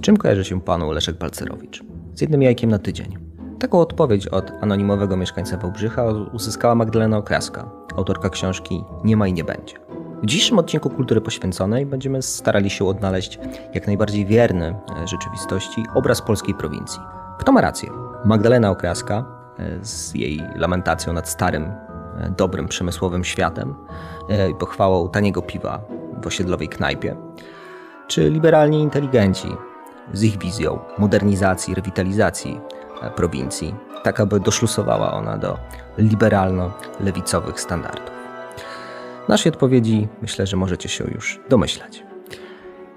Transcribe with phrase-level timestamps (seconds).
[0.00, 1.82] Czym kojarzy się panu Leszek Balcerowicz?
[2.14, 3.18] Z jednym jajkiem na tydzień.
[3.58, 9.44] Taką odpowiedź od anonimowego mieszkańca Wałbrzycha uzyskała Magdalena Okraska, autorka książki Nie ma i nie
[9.44, 9.74] będzie.
[10.22, 13.38] W dzisiejszym odcinku Kultury Poświęconej będziemy starali się odnaleźć
[13.74, 14.66] jak najbardziej wierny
[15.02, 17.00] e, rzeczywistości obraz polskiej prowincji.
[17.38, 17.90] Kto ma rację?
[18.24, 19.24] Magdalena Okraska
[19.58, 23.74] e, z jej lamentacją nad starym, e, dobrym, przemysłowym światem
[24.50, 25.80] i pochwałą taniego piwa
[26.22, 27.16] w osiedlowej knajpie,
[28.06, 29.48] czy liberalni inteligenci
[30.12, 32.60] z ich wizją modernizacji, rewitalizacji
[33.16, 35.58] prowincji, tak aby doszlusowała ona do
[35.98, 38.10] liberalno-lewicowych standardów.
[39.28, 42.02] Naszej odpowiedzi myślę, że możecie się już domyślać.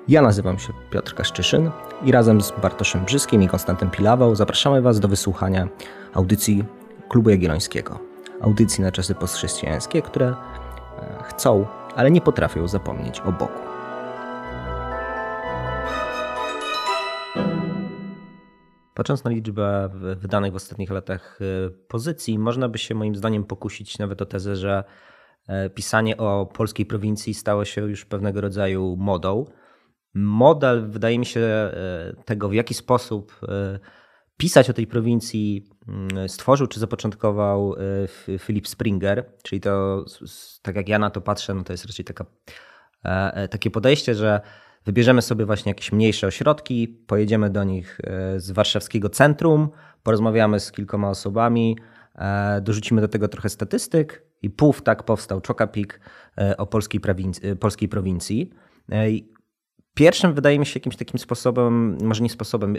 [0.08, 1.72] Ja nazywam się Piotr Kaszczyszyn
[2.04, 5.68] i razem z Bartoszem Brzyskim i Konstantem Pilawą zapraszamy Was do wysłuchania
[6.14, 6.64] audycji
[7.10, 8.00] Klubu Jagiellońskiego.
[8.42, 10.36] Audycji na czasy postchrześcijańskie, które e,
[11.24, 13.73] chcą, ale nie potrafią zapomnieć o Bogu.
[18.94, 23.98] Patrząc na liczbę wydanych w ostatnich latach e, pozycji, można by się moim zdaniem pokusić
[23.98, 24.84] nawet o tezę, że
[25.48, 29.46] e, pisanie o polskiej prowincji stało się już pewnego rodzaju modą.
[30.14, 31.74] Model, wydaje mi się, e,
[32.26, 33.40] tego w jaki sposób
[34.38, 37.76] pisać o tej prowincji mm, stworzył czy zapoczątkował
[38.40, 40.06] Philip Springer, czyli to,
[40.62, 42.26] tak jak ja na to patrzę, no to jest raczej taka,
[43.50, 44.42] takie podejście, że
[44.86, 49.70] Wybierzemy sobie właśnie jakieś mniejsze ośrodki, pojedziemy do nich e, z warszawskiego centrum,
[50.04, 51.78] porozmawiamy z kilkoma osobami,
[52.16, 56.00] e, dorzucimy do tego trochę statystyk i puf, tak powstał Czokapik
[56.38, 57.02] e, o polskiej,
[57.60, 58.50] polskiej prowincji.
[59.96, 62.76] Pierwszym wydaje mi się jakimś takim sposobem, może nie sposobem,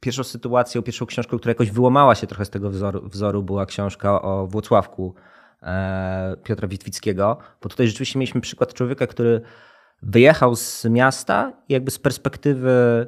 [0.00, 4.22] pierwszą sytuacją, pierwszą książką, która jakoś wyłamała się trochę z tego wzoru, wzoru była książka
[4.22, 5.14] o Włocławku
[6.44, 9.40] Piotra Witwickiego, bo tutaj rzeczywiście mieliśmy przykład człowieka, który
[10.04, 13.06] wyjechał z miasta i jakby z perspektywy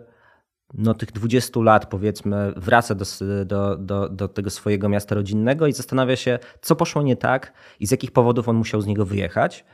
[0.75, 3.05] no, tych 20 lat, powiedzmy, wraca do,
[3.45, 7.87] do, do, do tego swojego miasta rodzinnego i zastanawia się, co poszło nie tak i
[7.87, 9.65] z jakich powodów on musiał z niego wyjechać.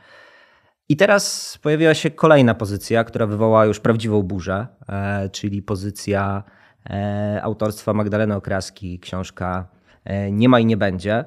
[0.89, 6.43] I teraz pojawiła się kolejna pozycja, która wywołała już prawdziwą burzę, e, czyli pozycja
[6.89, 9.67] e, autorstwa Magdaleny Okraski, książka
[10.05, 11.25] e, Nie ma i nie będzie,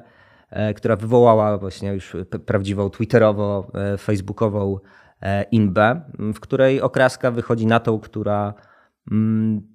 [0.50, 2.16] e, która wywołała właśnie już
[2.46, 3.70] prawdziwą twitterowo,
[5.22, 8.54] e, E, Inbę, w której okraska wychodzi na tą, która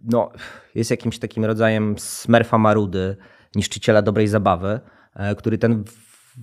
[0.03, 0.31] no,
[0.75, 3.17] jest jakimś takim rodzajem smerfa marudy,
[3.55, 4.79] niszczyciela dobrej zabawy,
[5.15, 5.83] e, który ten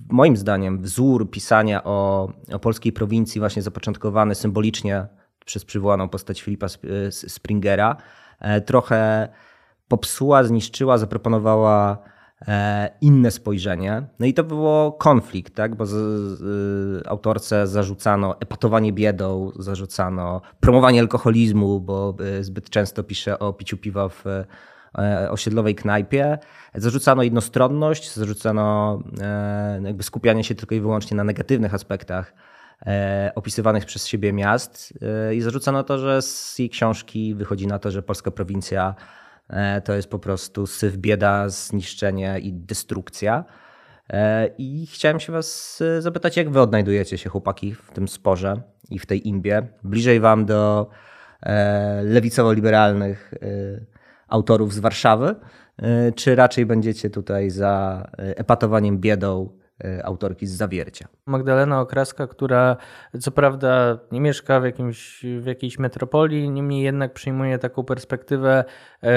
[0.09, 5.07] moim zdaniem wzór pisania o, o polskiej prowincji właśnie zapoczątkowany symbolicznie
[5.45, 7.95] przez przywołaną postać Filipa e, Springera
[8.65, 9.29] trochę
[9.87, 11.97] popsuła, zniszczyła, zaproponowała
[13.01, 14.03] inne spojrzenie.
[14.19, 15.75] No i to było konflikt, tak?
[15.75, 15.91] bo z,
[16.39, 23.77] z, autorce zarzucano epatowanie biedą, zarzucano promowanie alkoholizmu, bo e, zbyt często pisze o piciu
[23.77, 26.37] piwa w e, osiedlowej knajpie.
[26.75, 28.99] Zarzucano jednostronność, zarzucano
[29.83, 32.33] jakby skupianie się tylko i wyłącznie na negatywnych aspektach
[33.35, 34.93] opisywanych przez siebie miast
[35.33, 39.18] i zarzucano to, że z jej książki wychodzi na to, że polska prowincja E,
[39.83, 43.45] to jest po prostu syf, bieda, zniszczenie i destrukcja.
[44.09, 48.61] E, I chciałem się Was e, zapytać, jak Wy odnajdujecie się, chłopaki, w tym sporze
[48.89, 49.61] i w tej imbie?
[49.83, 50.89] Bliżej Wam do
[52.03, 53.33] lewicowo-liberalnych
[54.27, 55.35] autorów z Warszawy,
[56.15, 59.58] czy raczej będziecie tutaj za epatowaniem biedą E,
[60.03, 61.07] autorki z Zawiercia.
[61.25, 62.77] Magdalena Okraska, która
[63.19, 68.63] co prawda nie mieszka w, jakimś, w jakiejś metropolii, niemniej jednak przyjmuje taką perspektywę
[69.03, 69.11] e,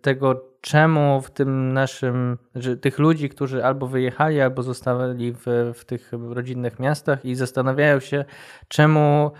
[0.00, 5.84] tego, czemu w tym naszym, że tych ludzi, którzy albo wyjechali, albo zostali w, w
[5.84, 8.24] tych rodzinnych miastach i zastanawiają się,
[8.68, 9.30] czemu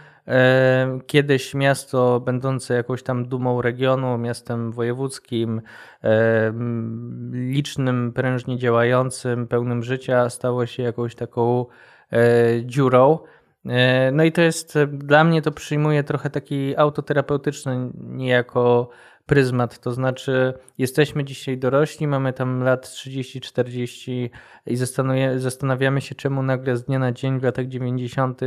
[1.07, 5.63] Kiedyś miasto będące jakąś tam dumą regionu, miastem wojewódzkim,
[7.33, 11.67] licznym, prężnie działającym, pełnym życia, stało się jakąś taką
[12.13, 12.19] e,
[12.65, 13.19] dziurą.
[13.67, 18.89] E, no i to jest, dla mnie to przyjmuje trochę taki autoterapeutyczny niejako
[19.29, 24.29] pryzmat, to znaczy jesteśmy dzisiaj dorośli, mamy tam lat 30-40
[24.67, 24.77] i
[25.37, 28.41] zastanawiamy się, czemu nagle z dnia na dzień w latach 90.,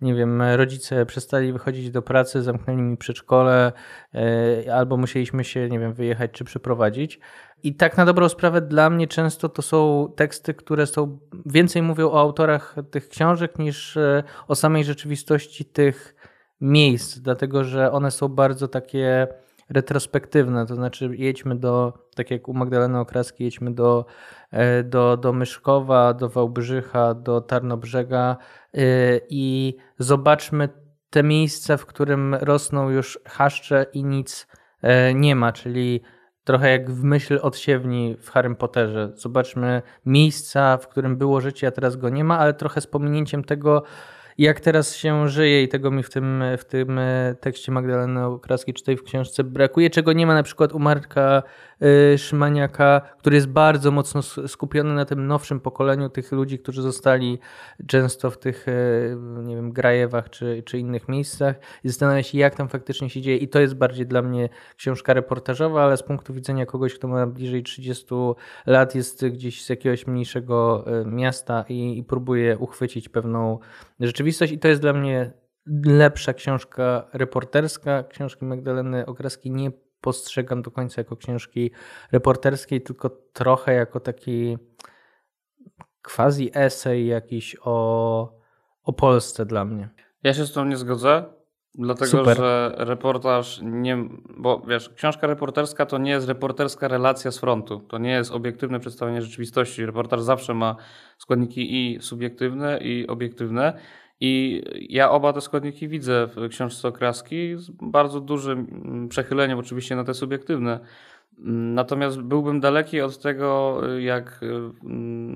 [0.00, 3.72] nie wiem, rodzice przestali wychodzić do pracy, zamknęli mi przedszkole,
[4.14, 7.20] e, albo musieliśmy się, nie wiem, wyjechać czy przeprowadzić.
[7.62, 12.10] I tak na dobrą sprawę dla mnie często to są teksty, które są więcej mówią
[12.10, 16.14] o autorach tych książek niż e, o samej rzeczywistości tych
[16.60, 19.28] miejsc, dlatego że one są bardzo takie
[19.70, 24.06] retrospektywne, to znaczy jedźmy do, tak jak u Magdaleny Okraski, jedźmy do,
[24.50, 28.36] e, do, do Myszkowa, do Wałbrzycha, do Tarnobrzega
[28.74, 28.80] e,
[29.28, 30.68] i zobaczmy
[31.10, 34.46] te miejsca, w którym rosną już chaszcze i nic
[35.14, 36.00] nie ma, czyli
[36.44, 39.12] trochę jak w myśl odsiewni w Harry Potterze.
[39.14, 43.44] Zobaczmy miejsca, w którym było życie, a teraz go nie ma, ale trochę z pominięciem
[43.44, 43.82] tego,
[44.40, 48.74] jak teraz się żyje i tego mi w tym, w tym e, tekście Magdaleny Okraskiej
[48.74, 51.42] czy tej w książce brakuje, czego nie ma na przykład u Marka
[52.14, 57.38] y, Szymaniaka, który jest bardzo mocno skupiony na tym nowszym pokoleniu tych ludzi, którzy zostali
[57.86, 62.54] często w tych, y, nie wiem, Grajewach czy, czy innych miejscach i zastanawia się, jak
[62.54, 63.36] tam faktycznie się dzieje.
[63.36, 67.26] I to jest bardziej dla mnie książka reportażowa, ale z punktu widzenia kogoś, kto ma
[67.26, 68.06] bliżej 30
[68.66, 73.58] lat, jest gdzieś z jakiegoś mniejszego miasta i, i próbuje uchwycić pewną
[74.00, 75.32] rzeczywistość i to jest dla mnie
[75.84, 78.02] lepsza książka reporterska.
[78.02, 81.70] Książki Magdaleny Okraski nie postrzegam do końca jako książki
[82.12, 84.58] reporterskiej, tylko trochę jako taki
[86.02, 88.38] quasi esej jakiś o,
[88.82, 89.88] o Polsce dla mnie.
[90.22, 91.24] Ja się z tym nie zgodzę,
[91.74, 92.36] dlatego Super.
[92.36, 94.08] że reportaż nie.
[94.36, 97.80] Bo wiesz, książka reporterska to nie jest reporterska relacja z frontu.
[97.80, 99.86] To nie jest obiektywne przedstawienie rzeczywistości.
[99.86, 100.76] Reportaż zawsze ma
[101.18, 103.78] składniki i subiektywne, i obiektywne.
[104.20, 110.04] I ja oba te składniki widzę w książce Okraski z bardzo dużym przechyleniem oczywiście na
[110.04, 110.80] te subiektywne.
[111.44, 114.40] Natomiast byłbym daleki od tego, jak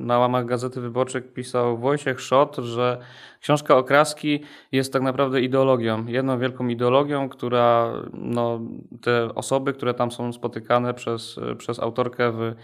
[0.00, 2.98] na łamach Gazety Wyborczej pisał Wojciech Szot, że
[3.40, 4.40] książka Okraski
[4.72, 8.60] jest tak naprawdę ideologią, jedną wielką ideologią, która no,
[9.02, 12.54] te osoby, które tam są spotykane przez, przez autorkę w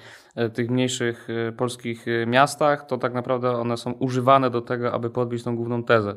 [0.54, 5.56] tych mniejszych polskich miastach, to tak naprawdę one są używane do tego, aby podbić tą
[5.56, 6.16] główną tezę.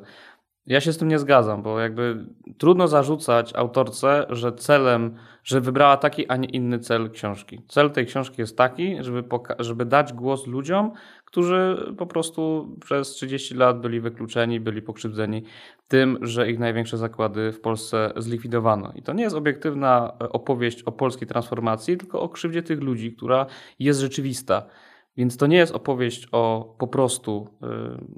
[0.68, 2.26] Ja się z tym nie zgadzam, bo jakby
[2.58, 7.62] trudno zarzucać autorce, że celem, że wybrała taki, a nie inny cel książki.
[7.68, 9.24] Cel tej książki jest taki, żeby,
[9.60, 10.92] żeby dać głos ludziom,
[11.26, 15.44] którzy po prostu przez 30 lat byli wykluczeni, byli pokrzywdzeni
[15.88, 18.92] tym, że ich największe zakłady w Polsce zlikwidowano.
[18.96, 23.46] I to nie jest obiektywna opowieść o polskiej transformacji, tylko o krzywdzie tych ludzi, która
[23.80, 24.66] jest rzeczywista.
[25.18, 27.48] Więc to nie jest opowieść o po prostu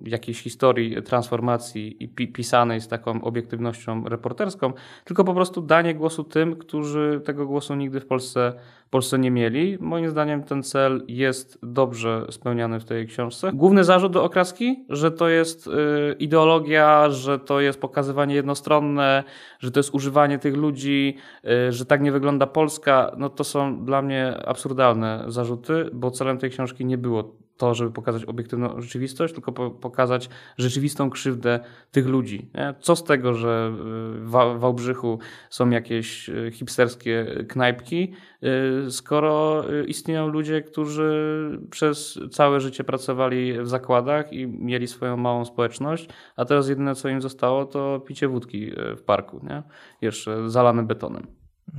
[0.05, 5.95] y, jakiejś historii transformacji i pi pisanej z taką obiektywnością reporterską, tylko po prostu danie
[5.95, 8.53] głosu tym, którzy tego głosu nigdy w Polsce
[8.95, 9.77] Polsce nie mieli.
[9.79, 13.51] Moim zdaniem ten cel jest dobrze spełniany w tej książce.
[13.53, 15.71] Główny zarzut do okraski, że to jest y,
[16.19, 19.23] ideologia, że to jest pokazywanie jednostronne,
[19.59, 23.85] że to jest używanie tych ludzi, y, że tak nie wygląda Polska, no to są
[23.85, 29.33] dla mnie absurdalne zarzuty, bo celem tej książki nie było to, żeby pokazać obiektywną rzeczywistość,
[29.33, 31.59] tylko pokazać rzeczywistą krzywdę
[31.91, 32.49] tych ludzi.
[32.79, 33.71] Co z tego, że
[34.19, 35.19] w Wałbrzychu
[35.49, 43.67] są jakieś e, hipsterskie knajpki, e, skoro istnieją ludzie, którzy przez całe życie pracowali w
[43.67, 48.71] zakładach i mieli swoją małą społeczność, a teraz jedyne, co im zostało, to picie wódki
[48.97, 49.63] w parku, nie?
[50.01, 51.27] jeszcze zalane betonem.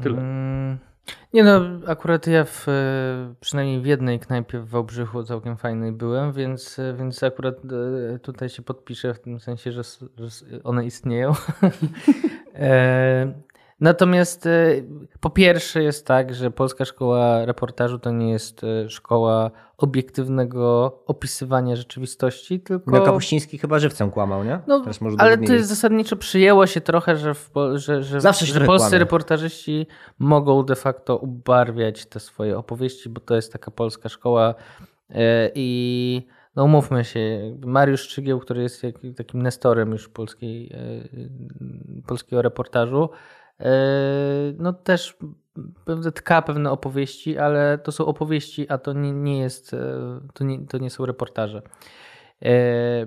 [0.03, 0.19] Tyle.
[0.19, 0.79] Mm.
[1.33, 6.33] Nie no, akurat ja w, e, przynajmniej w jednej knajpie w Wałbrzychu całkiem fajnej byłem,
[6.33, 7.55] więc, e, więc akurat
[8.15, 9.83] e, tutaj się podpiszę w tym sensie, że,
[10.19, 10.29] że
[10.65, 11.33] one istnieją.
[13.81, 14.83] Natomiast e,
[15.21, 21.77] po pierwsze jest tak, że Polska Szkoła Reportażu to nie jest e, szkoła obiektywnego opisywania
[21.77, 22.91] rzeczywistości, tylko...
[22.91, 24.61] No Kapuściński chyba żywcem kłamał, nie?
[24.67, 24.85] No,
[25.19, 28.99] ale to jest zasadniczo przyjęło się trochę, że, w, że, że, Zawsze że polscy kłamie.
[28.99, 29.87] reportażyści
[30.19, 34.55] mogą de facto ubarwiać te swoje opowieści, bo to jest taka polska szkoła
[35.11, 38.83] e, i no umówmy się, Mariusz Szczygieł, który jest
[39.17, 40.73] takim nestorem już polskiej,
[42.07, 43.09] polskiego reportażu,
[44.59, 45.17] no też
[46.15, 49.79] tka pewne opowieści, ale to są opowieści, a to nie, nie jest, yy,
[50.35, 51.63] to nie, to nie są reportaże.
[52.41, 52.51] Yy,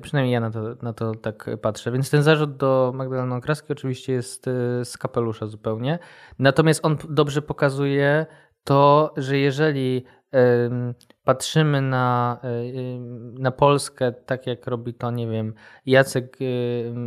[0.01, 1.91] przynajmniej ja na to, na to tak patrzę.
[1.91, 4.45] Więc ten zarzut do Magdaleny Okraskiej oczywiście jest
[4.83, 5.99] z kapelusza zupełnie.
[6.39, 8.25] Natomiast on dobrze pokazuje
[8.63, 10.05] to, że jeżeli
[11.29, 12.37] patrzymy na,
[13.39, 15.53] na Polskę, tak jak robi to, nie wiem,
[15.85, 16.37] Jacek,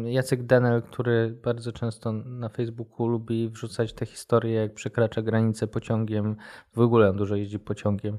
[0.04, 6.36] Jacek Denel, który bardzo często na Facebooku lubi wrzucać te historie, jak przekracza granicę pociągiem,
[6.74, 8.18] w ogóle on dużo jeździ pociągiem,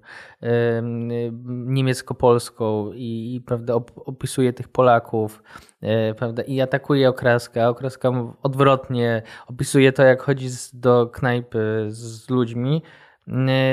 [1.45, 3.73] niemiecko-polską i, i prawda,
[4.05, 5.43] opisuje tych Polaków,
[6.17, 8.11] prawda, i atakuje Okraska, a Okraska
[8.43, 12.81] odwrotnie opisuje to, jak chodzi do knajpy z ludźmi,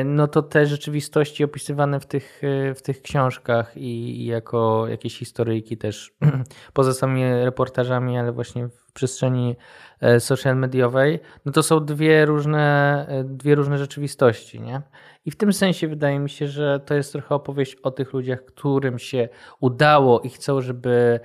[0.04, 5.76] no to te rzeczywistości opisywane w tych, e, w tych książkach i, jako jakieś historyjki
[5.76, 6.12] też
[6.73, 9.57] poza samymi reportażami, ale właśnie w przestrzeni
[10.00, 14.83] e, social mediowej, no to są dwie różne, dwie różne rzeczywistości, nie?
[15.26, 18.45] I w tym sensie wydaje mi się, że to jest trochę opowieść o tych ludziach,
[18.45, 19.28] którym się
[19.61, 21.21] udało i chcą, żeby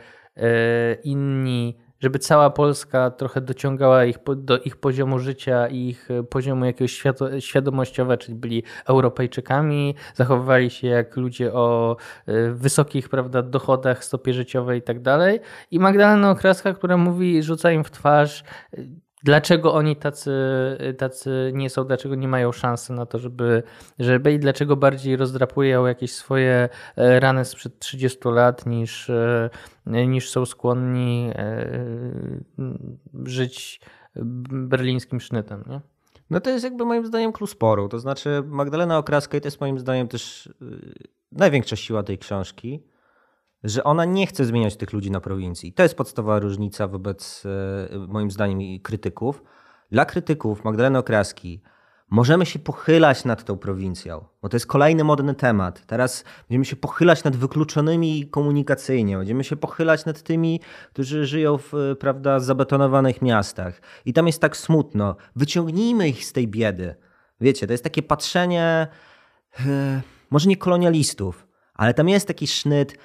[1.03, 7.03] inni żeby cała Polska trochę dociągała ich do ich poziomu życia i ich poziomu jakiegoś
[7.39, 11.97] świadomościowego, czyli byli Europejczykami, zachowywali się jak ludzie o
[12.29, 15.39] y, wysokich prawda, dochodach, stopie życiowej i tak dalej.
[15.71, 18.43] I Magdalena Okraska, która mówi, rzuca im w twarz
[19.25, 20.31] dlaczego oni tacy,
[20.97, 23.63] tacy nie są, dlaczego nie mają szansy na to, żeby,
[23.99, 29.49] żeby i dlaczego bardziej rozdrapują jakieś swoje e, rany sprzed 30 lat niż, e,
[29.85, 31.69] niż są skłonni e,
[33.25, 33.81] żyć
[34.51, 35.63] berlińskim sznytem.
[35.67, 35.81] Nie?
[36.29, 37.89] No to jest jakby moim zdaniem klucz sporu.
[37.89, 40.49] To znaczy Magdalena Okraska i to jest moim zdaniem też
[41.31, 42.83] największa siła tej książki
[43.65, 45.73] że ona nie chce zmieniać tych ludzi na prowincji.
[45.73, 47.43] To jest podstawowa różnica wobec,
[47.93, 49.43] e, moim zdaniem, krytyków.
[49.91, 51.61] Dla krytyków Magdaleny Okraski
[52.09, 55.85] możemy się pochylać nad tą prowincją, bo to jest kolejny modny temat.
[55.85, 60.59] Teraz będziemy się pochylać nad wykluczonymi komunikacyjnie, będziemy się pochylać nad tymi,
[60.93, 63.81] którzy żyją w prawda, zabetonowanych miastach.
[64.05, 65.15] I tam jest tak smutno.
[65.35, 66.95] Wyciągnijmy ich z tej biedy.
[67.41, 68.87] Wiecie, to jest takie patrzenie,
[69.59, 72.97] e, może nie kolonialistów, ale tam jest taki sznyt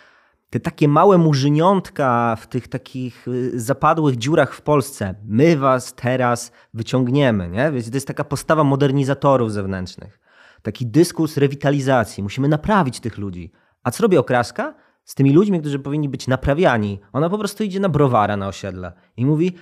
[0.50, 6.52] te takie małe murzyniątka w tych takich y, zapadłych dziurach w Polsce, my was teraz
[6.74, 7.72] wyciągniemy, nie?
[7.72, 10.20] Więc to jest taka postawa modernizatorów zewnętrznych.
[10.62, 12.22] Taki dyskurs rewitalizacji.
[12.22, 13.52] Musimy naprawić tych ludzi.
[13.82, 14.74] A co robi okraska?
[15.04, 17.00] Z tymi ludźmi, którzy powinni być naprawiani.
[17.12, 19.56] Ona po prostu idzie na browara na osiedle i mówi: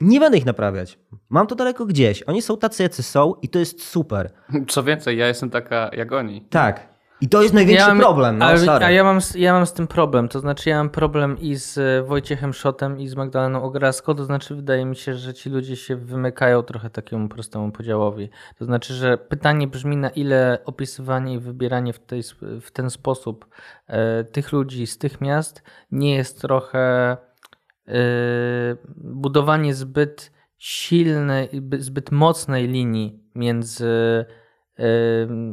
[0.00, 0.98] Nie będę ich naprawiać.
[1.28, 2.22] Mam to daleko gdzieś.
[2.22, 4.30] Oni są tacy, jacy są i to jest super.
[4.68, 6.40] Co więcej, ja jestem taka jak oni.
[6.50, 6.95] Tak.
[7.20, 8.38] I to jest największy ja mam, problem.
[8.38, 10.28] No, ale, a ja mam, ja mam z tym problem.
[10.28, 14.14] To znaczy, ja mam problem i z e, Wojciechem Szotem, i z Magdaleną Ograską.
[14.14, 18.30] To znaczy, wydaje mi się, że ci ludzie się wymykają trochę takiemu prostemu podziałowi.
[18.58, 22.22] To znaczy, że pytanie brzmi, na ile opisywanie i wybieranie w, tej,
[22.60, 23.46] w ten sposób
[23.86, 27.16] e, tych ludzi z tych miast nie jest trochę
[27.88, 27.96] e,
[28.96, 33.86] budowanie zbyt silnej, zbyt mocnej linii między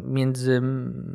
[0.03, 0.59] między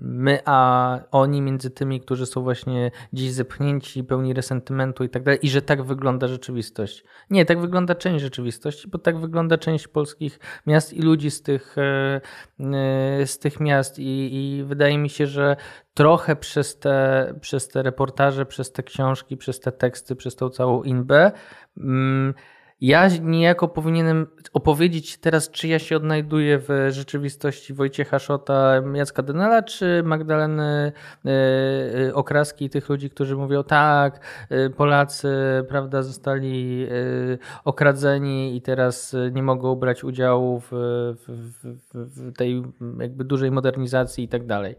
[0.03, 5.39] my a oni, między tymi, którzy są właśnie dziś zepchnięci, pełni resentymentu i tak dalej,
[5.43, 7.05] i że tak wygląda rzeczywistość.
[7.31, 11.79] Nie, tak wygląda część rzeczywistości, bo tak wygląda część polskich miast i ludzi z tych,
[11.79, 12.21] e,
[12.61, 15.57] e, z tych miast, I, i wydaje mi się, że
[15.95, 20.83] trochę przez te, przez te reportaże, przez te książki, przez te teksty, przez tą całą
[20.83, 21.33] inbę.
[21.77, 22.35] Mm,
[22.81, 29.63] ja niejako powinienem opowiedzieć teraz, czy ja się odnajduję w rzeczywistości Wojciecha Szota, Jacka Denela,
[29.63, 30.93] czy Magdaleny
[32.07, 34.21] y, Okraski i tych ludzi, którzy mówią tak,
[34.53, 35.29] y, Polacy
[35.69, 36.89] prawda, zostali
[37.65, 42.63] okradzeni i teraz nie mogą brać udziału w, w, w tej
[43.01, 44.77] jakby dużej modernizacji i tak dalej.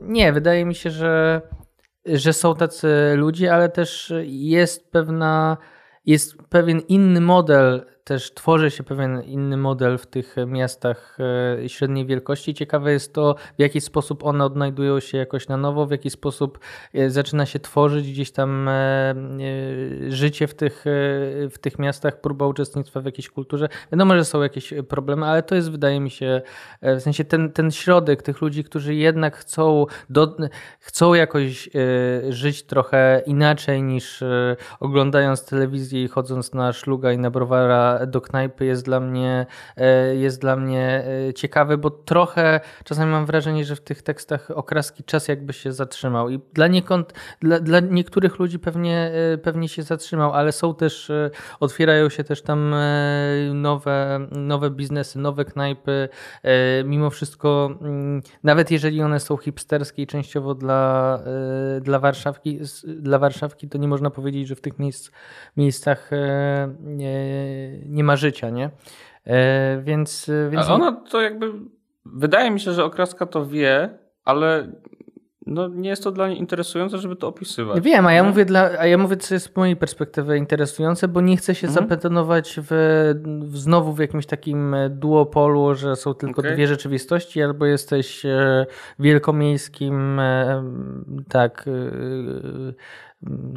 [0.00, 1.40] Nie, wydaje mi się, że,
[2.06, 5.56] że są tacy ludzie, ale też jest pewna
[6.06, 11.18] jest pewien inny model też tworzy się pewien inny model w tych miastach
[11.64, 12.54] e, średniej wielkości.
[12.54, 16.58] Ciekawe jest to, w jaki sposób one odnajdują się jakoś na nowo, w jaki sposób
[16.94, 19.14] e, zaczyna się tworzyć gdzieś tam e,
[20.08, 20.84] życie w tych,
[21.50, 23.68] w tych miastach, próba uczestnictwa w jakiejś kulturze.
[23.92, 26.42] Wiadomo, że są jakieś problemy, ale to jest, wydaje mi się,
[26.82, 30.36] w sensie ten, ten środek tych ludzi, którzy jednak chcą, do,
[30.80, 31.68] chcą jakoś
[32.28, 34.24] żyć trochę inaczej niż
[34.80, 40.16] oglądając telewizję i chodząc na szluga i na browara do knajpy jest dla mnie, e,
[40.16, 45.04] jest dla mnie e, ciekawy, bo trochę czasami mam wrażenie, że w tych tekstach okraski
[45.04, 49.82] czas jakby się zatrzymał i dla, niekąd, dla, dla niektórych ludzi pewnie, e, pewnie się
[49.82, 51.12] zatrzymał, ale są też,
[51.60, 52.74] otwierają się też tam
[53.54, 56.08] nowe, nowe biznesy, nowe knajpy.
[56.84, 61.18] Mimo wszystko, mm, nawet jeżeli one są hipsterskie i częściowo dla,
[61.80, 65.10] dla, Warszawki, dla Warszawki, to nie można powiedzieć, że w tych miejsc,
[65.56, 66.10] miejscach
[67.88, 68.70] nie ma życia, nie?
[69.24, 70.68] E, więc, więc...
[70.68, 71.52] A ona to jakby,
[72.04, 74.72] wydaje mi się, że okraska to wie, ale
[75.46, 77.80] no, nie jest to dla niej interesujące, żeby to opisywać.
[77.80, 81.20] Wiem, a ja, mówię dla, a ja mówię, co jest z mojej perspektywy interesujące, bo
[81.20, 81.84] nie chcę się mhm.
[81.84, 82.66] zapetonować w,
[83.42, 86.54] w, znowu w jakimś takim duopolu, że są tylko okay.
[86.54, 88.66] dwie rzeczywistości, albo jesteś e,
[88.98, 90.64] wielkomiejskim, e,
[91.28, 91.64] tak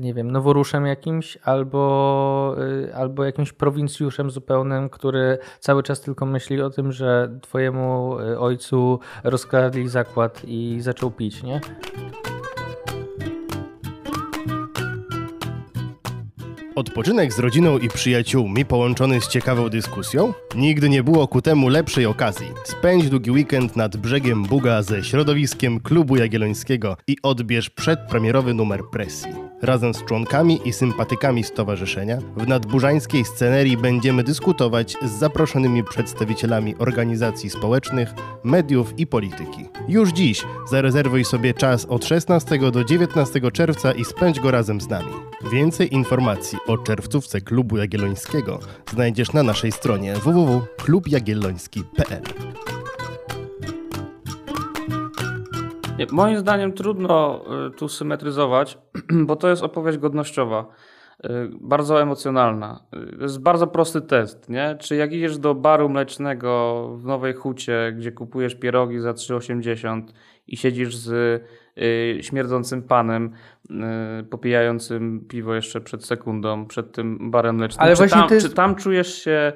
[0.02, 6.62] nie wiem, noworuszem jakimś albo, y, albo jakimś prowincjuszem zupełnym, który cały czas tylko myśli
[6.62, 11.62] o tym, że twojemu y, ojcu rozkradli zakład i zaczął pić, nie?
[16.80, 20.34] Odpoczynek z rodziną i przyjaciółmi połączony z ciekawą dyskusją?
[20.56, 22.48] Nigdy nie było ku temu lepszej okazji.
[22.64, 29.32] Spędź długi weekend nad brzegiem Buga ze środowiskiem Klubu Jagiellońskiego i odbierz przedpremierowy numer presji.
[29.62, 37.50] Razem z członkami i sympatykami stowarzyszenia w nadburzańskiej scenerii będziemy dyskutować z zaproszonymi przedstawicielami organizacji
[37.50, 39.66] społecznych, mediów i polityki.
[39.88, 44.90] Już dziś zarezerwuj sobie czas od 16 do 19 czerwca i spędź go razem z
[44.90, 45.12] nami.
[45.52, 48.60] Więcej informacji o czerwcówce Klubu Jagiellońskiego
[48.92, 52.24] znajdziesz na naszej stronie www.klubjagielloński.pl.
[56.12, 58.78] Moim zdaniem trudno y, tu symetryzować,
[59.28, 60.66] bo to jest opowieść godnościowa,
[61.26, 61.30] y,
[61.62, 62.86] bardzo emocjonalna.
[63.14, 64.78] Y, to jest bardzo prosty test, nie?
[64.80, 70.04] Czy jak idziesz do baru mlecznego w Nowej Hucie, gdzie kupujesz pierogi za 3,80
[70.48, 71.44] i siedzisz z
[72.22, 73.32] śmierdzącym panem,
[74.30, 78.48] popijającym piwo jeszcze przed sekundą, przed tym barem mlecznym, Ale czy, tam, jest...
[78.48, 79.54] czy tam czujesz się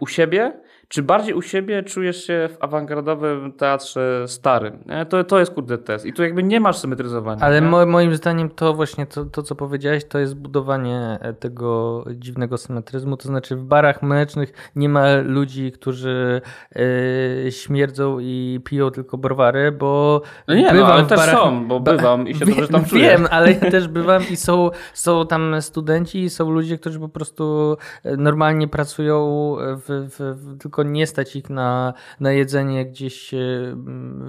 [0.00, 0.60] u siebie?
[0.92, 4.78] Czy bardziej u siebie czujesz się w awangardowym teatrze starym?
[4.86, 5.06] Nie?
[5.06, 6.06] To, to jest kurde test.
[6.06, 7.42] I tu jakby nie masz symetryzowania.
[7.42, 12.04] Ale mo moim zdaniem to właśnie to, to, co powiedziałeś, to jest budowanie e, tego
[12.14, 13.16] dziwnego symetryzmu.
[13.16, 16.40] To znaczy w barach mlecznych nie ma ludzi, którzy
[16.74, 21.34] yy, śmierdzą i piją tylko browary, bo no nie, no, ale też barach...
[21.34, 23.02] są, bo bywam i się dobrze tam czuję.
[23.02, 27.08] Wiem, ale ja też bywam i są, są tam studenci i są ludzie, którzy po
[27.08, 33.34] prostu e, normalnie pracują w, w, w tylko nie stać ich na, na jedzenie gdzieś
[33.34, 33.38] e,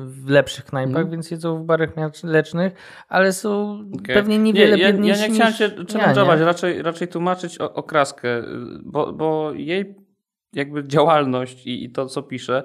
[0.05, 1.09] w lepszych knajpach, mm.
[1.09, 1.89] więc jedzą w barach
[2.23, 2.73] mlecznych,
[3.09, 4.15] ale są okay.
[4.15, 7.83] pewnie niewiele nie, ja, biedniejsi Ja nie chciałem cię challenge'ować, raczej, raczej tłumaczyć o, o
[7.83, 8.29] kraskę,
[8.83, 9.95] bo, bo jej
[10.53, 12.63] jakby działalność i, i to, co pisze,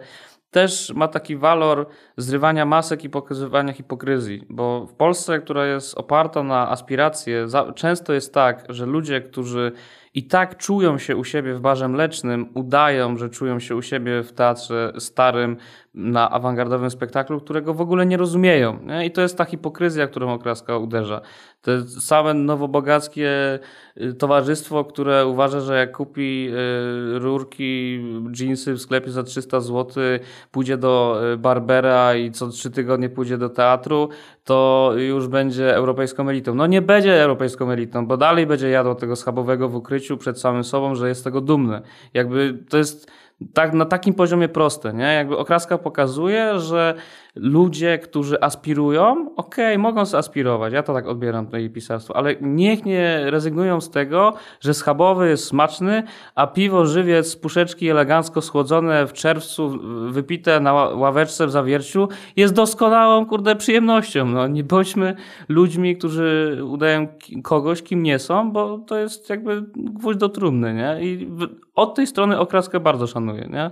[0.51, 6.43] też ma taki walor zrywania masek i pokazywania hipokryzji, bo w Polsce, która jest oparta
[6.43, 9.73] na aspiracje, często jest tak, że ludzie, którzy
[10.19, 14.23] i tak czują się u siebie w barze mlecznym, udają, że czują się u siebie
[14.23, 15.57] w teatrze starym,
[15.95, 18.79] na awangardowym spektaklu, którego w ogóle nie rozumieją.
[19.05, 21.21] I to jest ta hipokryzja, którą okraska uderza.
[21.67, 23.59] Jest same nowobogackie
[23.97, 28.01] y, towarzystwo, które uważa, że jak kupi y, rurki,
[28.41, 30.03] jeansy w sklepie za 300 zł,
[30.51, 34.09] pójdzie do y, Barbera i co trzy tygodnie pójdzie do teatru,
[34.45, 36.55] to już będzie europejską elitą.
[36.55, 40.65] No nie będzie europejską elitą, bo dalej będzie jadło tego schabowego w ukryciu przed samym
[40.65, 41.81] sobą, że jest tego dumny.
[42.15, 43.11] Jakby to jest
[43.55, 45.05] tak, na takim poziomie proste, nie?
[45.05, 46.95] Jakby okraska pokazuje, że
[47.41, 52.35] ludzie, którzy aspirują, okej, okay, mogą aspirować, ja to tak odbieram to jej pisarstwo, ale
[52.41, 56.03] niech nie rezygnują z tego, że schabowy jest smaczny,
[56.35, 59.79] a piwo żywiec z puszeczki elegancko schłodzone w czerwcu,
[60.11, 64.27] wypite na ławeczce w zawierciu jest doskonałą, kurde, przyjemnością.
[64.27, 65.15] No, nie bądźmy
[65.49, 67.09] ludźmi, którzy udają
[67.43, 70.99] kogoś, kim nie są, bo to jest jakby gwóźdź do trumny, nie?
[71.03, 71.29] I
[71.75, 73.71] od tej strony okraskę bardzo szanuję, nie?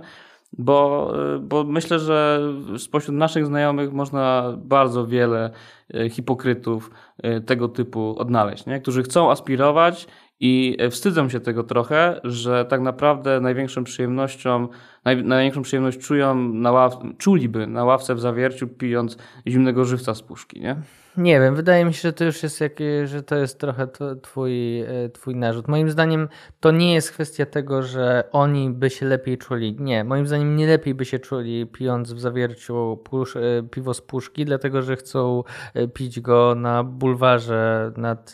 [0.57, 2.41] Bo, bo myślę, że
[2.77, 5.51] spośród naszych znajomych można bardzo wiele
[5.93, 8.81] e, hipokrytów e, tego typu odnaleźć, nie?
[8.81, 10.07] którzy chcą aspirować
[10.39, 14.67] i wstydzą się tego trochę, że tak naprawdę największą przyjemnością,
[15.05, 19.17] naj, największą przyjemność czują na ław, czuliby na ławce w zawierciu, pijąc
[19.47, 20.75] zimnego żywca z puszki, nie?
[21.17, 22.63] Nie wiem, wydaje mi się, że to już jest
[23.05, 23.87] że to jest trochę
[24.21, 25.67] twój, e, twój narzut.
[25.67, 29.75] Moim zdaniem to nie jest kwestia tego, że oni by się lepiej czuli.
[29.79, 34.01] Nie, moim zdaniem nie lepiej by się czuli pijąc w zawierciu pusz, e, piwo z
[34.01, 38.33] puszki, dlatego że chcą e, pić go na bulwarze nad,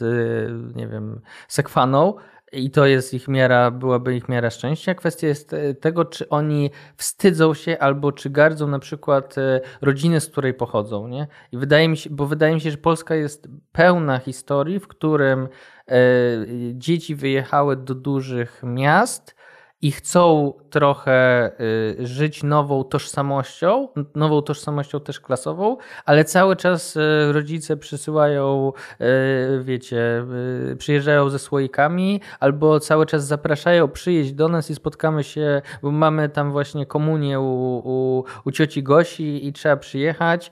[0.76, 2.14] nie wiem, sekwaną
[2.54, 4.96] i to jest ich miara, byłaby ich miara szczęścia.
[4.96, 10.20] Kwestia jest e, tego, czy oni wstydzą się albo czy gardzą na przykład e, rodziny,
[10.20, 11.08] z której pochodzą.
[11.08, 11.28] Nie?
[11.52, 15.48] I wydaje mi się, bo wydaje mi się, że Polska jest pełna historii, w którym
[15.88, 15.98] e,
[16.74, 19.36] dzieci wyjechały do dużych miast
[19.84, 27.00] i chcą trochę y, żyć nową tożsamością, nową tożsamością też klasową, ale cały czas y,
[27.34, 30.26] rodzice przysyłają, y, wiecie,
[30.78, 36.30] przyjeżdżają ze słoikami albo cały czas zapraszają przyjeść do nas i spotkamy się, bo mamy
[36.30, 40.52] tam właśnie komunię u, u, u cioci Gosi i trzeba przyjechać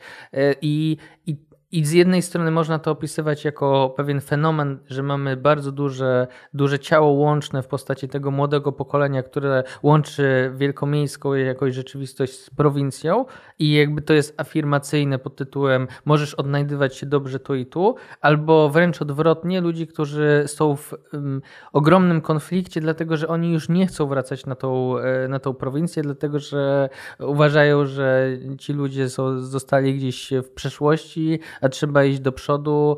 [0.62, 1.38] i, i
[1.72, 6.80] i z jednej strony można to opisywać jako pewien fenomen, że mamy bardzo duże, duże
[6.80, 13.26] ciało łączne w postaci tego młodego pokolenia, które łączy wielkomiejską jakoś rzeczywistość z prowincją.
[13.60, 18.70] I jakby to jest afirmacyjne pod tytułem możesz odnajdywać się dobrze tu i tu, albo
[18.70, 21.42] wręcz odwrotnie ludzi, którzy są w um,
[21.74, 26.04] ogromnym konflikcie, dlatego że oni już nie chcą wracać na tą, e, na tą prowincję,
[26.04, 28.28] dlatego że uważają, że
[28.60, 32.98] ci ludzie są, zostali gdzieś w przeszłości, trzeba iść do przodu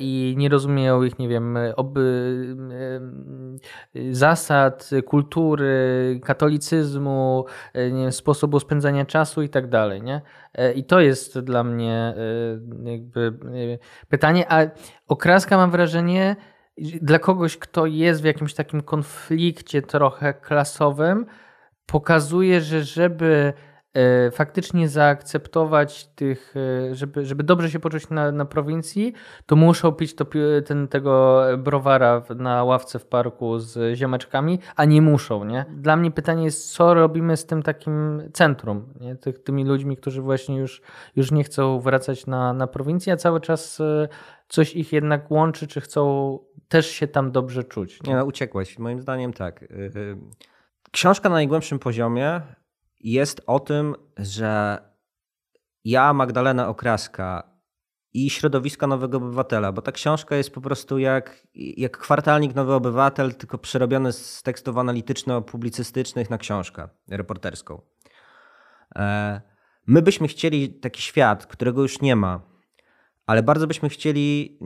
[0.00, 2.56] i nie rozumieją ich, nie wiem, oby,
[4.10, 10.20] zasad, kultury, katolicyzmu, wiem, sposobu spędzania czasu i tak dalej, nie?
[10.74, 12.14] I to jest dla mnie
[12.84, 13.38] jakby
[14.08, 14.66] pytanie, a
[15.08, 16.36] okraska mam wrażenie,
[17.02, 21.26] dla kogoś, kto jest w jakimś takim konflikcie trochę klasowym,
[21.86, 23.71] pokazuje, że żeby e,
[24.32, 26.54] faktycznie zaakceptować tych,
[26.90, 29.12] e, żeby, żeby dobrze się poczuć na, na prowincji,
[29.46, 30.26] to muszą pić to,
[30.66, 35.44] ten, tego browara na ławce w parku z ziomeczkami, a nie muszą.
[35.44, 35.64] Nie?
[35.76, 39.16] Dla mnie pytanie jest, co robimy z tym takim centrum, nie?
[39.16, 40.82] Tych, tymi ludźmi, którzy właśnie już,
[41.16, 44.08] już nie chcą wracać na, na prowincję, a cały czas e,
[44.48, 48.02] coś ich jednak łączy, czy chcą też się tam dobrze czuć.
[48.02, 48.78] Nie, nie no, uciekłeś.
[48.78, 49.62] Moim zdaniem tak.
[49.62, 50.16] Y, y,
[50.90, 52.40] książka na najgłębszym poziomie
[53.02, 54.78] jest o tym, że
[55.84, 57.52] ja, Magdalena Okraska
[58.14, 63.34] i środowisko Nowego Obywatela, bo ta książka jest po prostu jak, jak kwartalnik Nowy Obywatel,
[63.34, 67.80] tylko przerobiony z tekstów analityczno-publicystycznych na książkę reporterską.
[68.96, 69.40] E,
[69.86, 72.40] my byśmy chcieli taki świat, którego już nie ma,
[73.26, 74.58] ale bardzo byśmy chcieli,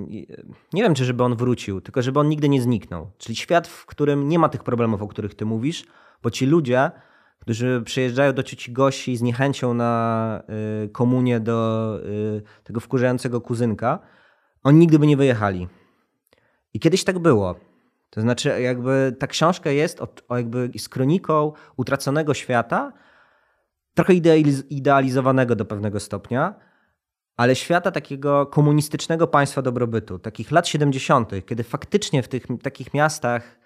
[0.72, 3.10] nie wiem czy żeby on wrócił, tylko żeby on nigdy nie zniknął.
[3.18, 5.84] Czyli świat, w którym nie ma tych problemów, o których ty mówisz,
[6.22, 6.90] bo ci ludzie,
[7.38, 10.42] którzy przyjeżdżają do cioci Gosi z niechęcią na
[10.84, 13.98] y, komunię do y, tego wkurzającego kuzynka,
[14.62, 15.68] oni nigdy by nie wyjechali.
[16.74, 17.54] I kiedyś tak było.
[18.10, 22.92] To znaczy, jakby ta książka jest o, o jakby z kroniką utraconego świata,
[23.94, 24.14] trochę
[24.70, 26.54] idealizowanego do pewnego stopnia,
[27.36, 33.58] ale świata takiego komunistycznego państwa dobrobytu, takich lat 70., kiedy faktycznie w tych takich miastach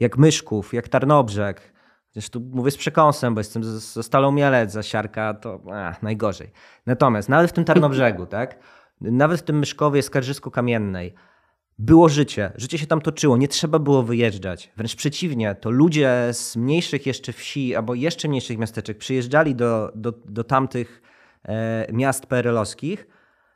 [0.00, 1.73] jak Myszków, jak Tarnobrzeg,
[2.14, 5.60] chociaż tu mówię z przekąsem, bo jestem ze Stalą Mielec, za Siarka to
[6.02, 6.50] najgorzej.
[6.86, 8.58] Natomiast nawet w tym Tarnobrzegu, tak,
[9.00, 11.12] nawet w tym Myszkowie Skarżysku-Kamiennej
[11.78, 14.72] było życie, życie się tam toczyło, nie trzeba było wyjeżdżać.
[14.76, 20.12] Wręcz przeciwnie, to ludzie z mniejszych jeszcze wsi albo jeszcze mniejszych miasteczek przyjeżdżali do, do,
[20.12, 21.02] do tamtych
[21.48, 23.06] E, miast PRL-owskich,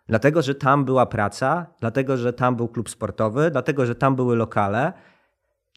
[0.06, 4.36] dlatego że tam była praca, dlatego że tam był klub sportowy, dlatego że tam były
[4.36, 4.92] lokale.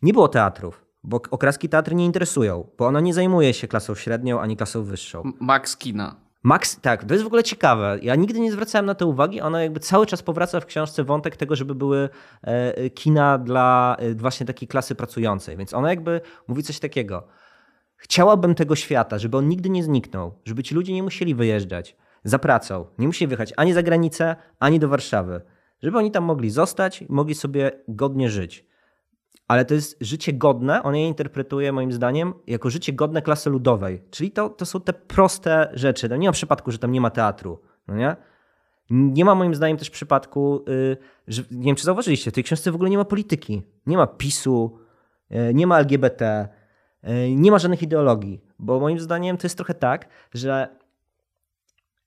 [0.02, 4.39] Nie było teatrów, bo okraski teatry nie interesują, bo ona nie zajmuje się klasą średnią
[4.39, 5.23] ani klasą wyższą.
[5.39, 6.15] Max Kina.
[6.43, 7.99] Max, tak, to jest w ogóle ciekawe.
[8.01, 9.41] Ja nigdy nie zwracałem na to uwagi.
[9.41, 12.09] Ona jakby cały czas powraca w książce wątek tego, żeby były
[12.41, 15.57] e, kina dla e, właśnie takiej klasy pracującej.
[15.57, 17.27] Więc ona jakby mówi coś takiego.
[17.97, 22.39] Chciałabym tego świata, żeby on nigdy nie zniknął, żeby ci ludzie nie musieli wyjeżdżać za
[22.39, 25.41] pracą, nie musieli wyjechać ani za granicę, ani do Warszawy,
[25.83, 28.70] żeby oni tam mogli zostać, mogli sobie godnie żyć.
[29.51, 34.01] Ale to jest życie godne, on je interpretuje moim zdaniem jako życie godne klasy ludowej.
[34.11, 36.09] Czyli to, to są te proste rzeczy.
[36.09, 37.61] No nie ma przypadku, że tam nie ma teatru.
[37.87, 38.15] No nie?
[38.89, 42.71] Nie ma moim zdaniem też przypadku, yy, że nie wiem czy zauważyliście, w tej książce
[42.71, 43.61] w ogóle nie ma polityki.
[43.85, 44.79] Nie ma PiSu,
[45.29, 46.47] yy, nie ma LGBT,
[47.03, 48.41] yy, nie ma żadnych ideologii.
[48.59, 50.67] Bo moim zdaniem to jest trochę tak, że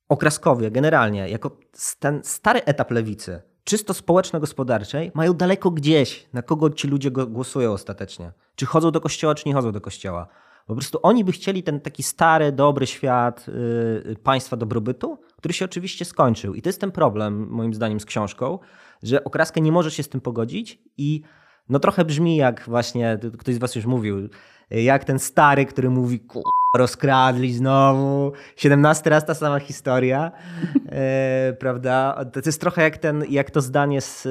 [0.08, 1.56] okraskowie generalnie, jako
[1.98, 8.32] ten stary etap lewicy, czysto społeczno-gospodarczej, mają daleko gdzieś, na kogo ci ludzie głosują ostatecznie.
[8.56, 10.26] Czy chodzą do kościoła, czy nie chodzą do kościoła.
[10.66, 13.46] Po prostu oni by chcieli ten taki stary, dobry świat
[14.06, 16.54] yy, państwa dobrobytu, który się oczywiście skończył.
[16.54, 18.58] I to jest ten problem, moim zdaniem, z książką,
[19.02, 21.22] że okraska nie może się z tym pogodzić i
[21.68, 24.28] no trochę brzmi jak właśnie, ktoś z was już mówił,
[24.70, 26.20] jak ten stary, który mówi,
[26.74, 30.32] rozkradli znowu, 17 raz ta sama historia,
[30.88, 32.24] e, prawda?
[32.32, 34.22] To jest trochę jak, ten, jak to zdanie z,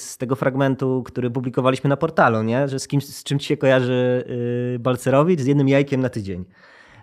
[0.00, 2.68] z tego fragmentu, który publikowaliśmy na portalu, nie?
[2.68, 4.24] że z, kim, z czym ci się kojarzy
[4.74, 5.40] y, Balcerowicz?
[5.40, 6.44] Z jednym jajkiem na tydzień.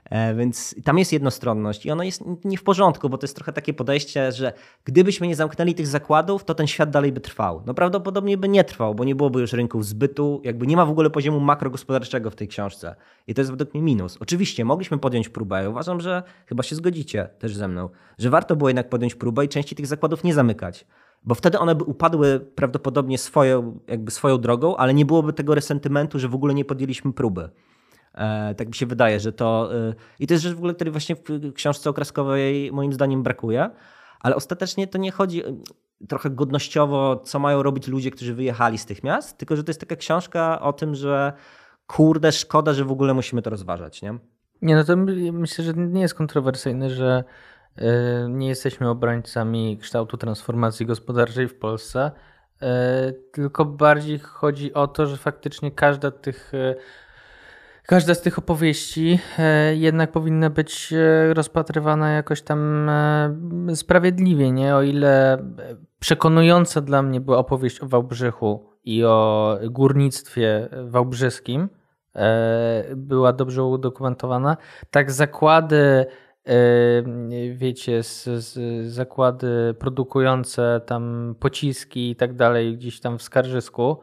[0.09, 3.53] E, więc tam jest jednostronność i ono jest nie w porządku, bo to jest trochę
[3.53, 4.53] takie podejście, że
[4.85, 7.63] gdybyśmy nie zamknęli tych zakładów, to ten świat dalej by trwał.
[7.65, 10.89] No prawdopodobnie by nie trwał, bo nie byłoby już rynków zbytu, jakby nie ma w
[10.89, 12.95] ogóle poziomu makrogospodarczego w tej książce.
[13.27, 14.17] I to jest według mnie minus.
[14.19, 15.63] Oczywiście mogliśmy podjąć próbę.
[15.63, 19.45] Ja uważam, że chyba się zgodzicie też ze mną, że warto było jednak podjąć próbę
[19.45, 20.85] i części tych zakładów nie zamykać
[21.25, 26.19] bo wtedy one by upadły prawdopodobnie swoją, jakby swoją drogą, ale nie byłoby tego resentymentu,
[26.19, 27.49] że w ogóle nie podjęliśmy próby.
[28.15, 29.75] E, tak mi się wydaje, że to.
[29.75, 33.69] E, I to jest rzecz w ogóle, której właśnie w książce okraskowej moim zdaniem brakuje,
[34.19, 35.55] ale ostatecznie to nie chodzi e,
[36.07, 39.79] trochę godnościowo, co mają robić ludzie, którzy wyjechali z tych miast, tylko że to jest
[39.79, 41.33] taka książka o tym, że
[41.87, 44.19] kurde, szkoda, że w ogóle musimy to rozważać, nie?
[44.61, 44.97] Nie, no to
[45.33, 47.23] myślę, że nie jest kontrowersyjne, że
[48.29, 52.11] nie jesteśmy obrońcami kształtu transformacji gospodarczej w Polsce,
[53.31, 56.51] tylko bardziej chodzi o to, że faktycznie każda tych
[57.85, 64.75] każda z tych opowieści e, jednak powinna być e, rozpatrywana jakoś tam e, sprawiedliwie, nie?
[64.75, 65.37] O ile
[65.99, 71.69] przekonująca dla mnie była opowieść o Wałbrzychu i o górnictwie wałbrzyskim,
[72.95, 74.57] była dobrze udokumentowana,
[74.91, 76.05] tak zakłady
[77.53, 83.97] wiecie, z, z, zakłady produkujące tam pociski i tak dalej gdzieś tam w Skarżysku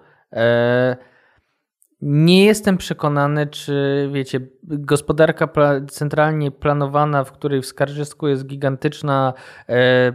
[2.03, 5.49] nie jestem przekonany, czy wiecie, gospodarka
[5.89, 9.35] centralnie planowana, w której w Skarżysku jest gigantyczna
[9.69, 10.13] e,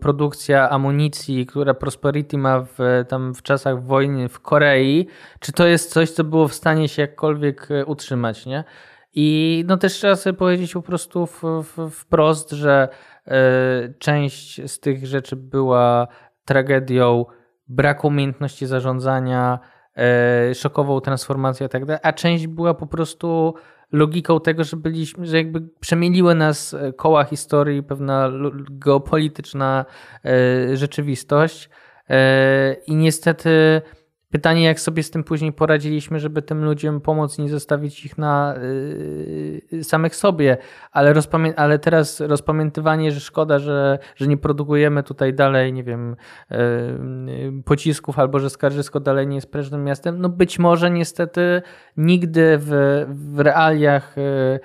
[0.00, 5.06] produkcja amunicji, która Prosperity ma w, tam w czasach wojny w Korei,
[5.40, 8.64] czy to jest coś, co było w stanie się jakkolwiek e, utrzymać, nie?
[9.14, 12.88] I no też trzeba sobie powiedzieć po prostu w, w, wprost, że
[13.26, 13.34] e,
[13.98, 16.08] część z tych rzeczy była
[16.44, 17.24] tragedią
[17.68, 19.58] braku umiejętności zarządzania,
[20.54, 23.54] szokową transformację i tak dalej, a część była po prostu
[23.92, 28.30] logiką tego, że byliśmy, że jakby przemieliły nas e, koła historii, pewna
[28.70, 29.84] geopolityczna
[30.24, 31.70] e, rzeczywistość
[32.86, 33.82] i niestety
[34.32, 38.54] Pytanie, jak sobie z tym później poradziliśmy, żeby tym ludziom pomóc, nie zostawić ich na
[38.56, 40.56] y, samych sobie,
[40.92, 46.16] ale, rozpamię- ale teraz rozpamiętywanie, że szkoda, że, że nie produkujemy tutaj dalej, nie wiem,
[46.52, 46.56] y,
[47.64, 51.62] pocisków albo że Skarżysko dalej nie jest prężnym miastem, no być może niestety
[51.96, 54.60] nigdy w, w realiach y,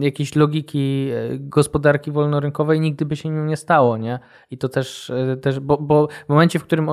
[0.00, 4.18] jakiejś logiki gospodarki wolnorynkowej nigdy by się nią nie stało, nie?
[4.50, 6.88] I to też, też bo, bo w momencie, w którym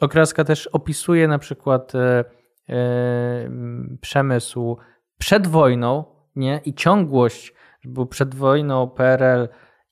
[0.00, 2.24] Okraska też opisuje na przykład e,
[2.68, 3.50] e,
[4.00, 4.76] przemysł
[5.18, 6.04] przed wojną
[6.36, 6.60] nie?
[6.64, 9.48] i ciągłość, bo przed wojną PRL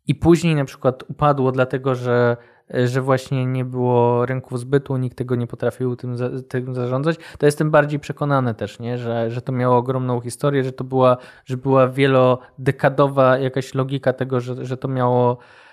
[0.06, 2.36] i później na przykład upadło dlatego, że,
[2.84, 6.16] że właśnie nie było rynków zbytu, nikt tego nie potrafił tym,
[6.48, 8.98] tym zarządzać, to jestem bardziej przekonany też, nie?
[8.98, 14.40] Że, że to miało ogromną historię, że to była, że była wielodekadowa jakaś logika tego,
[14.40, 15.65] że, że to miało E,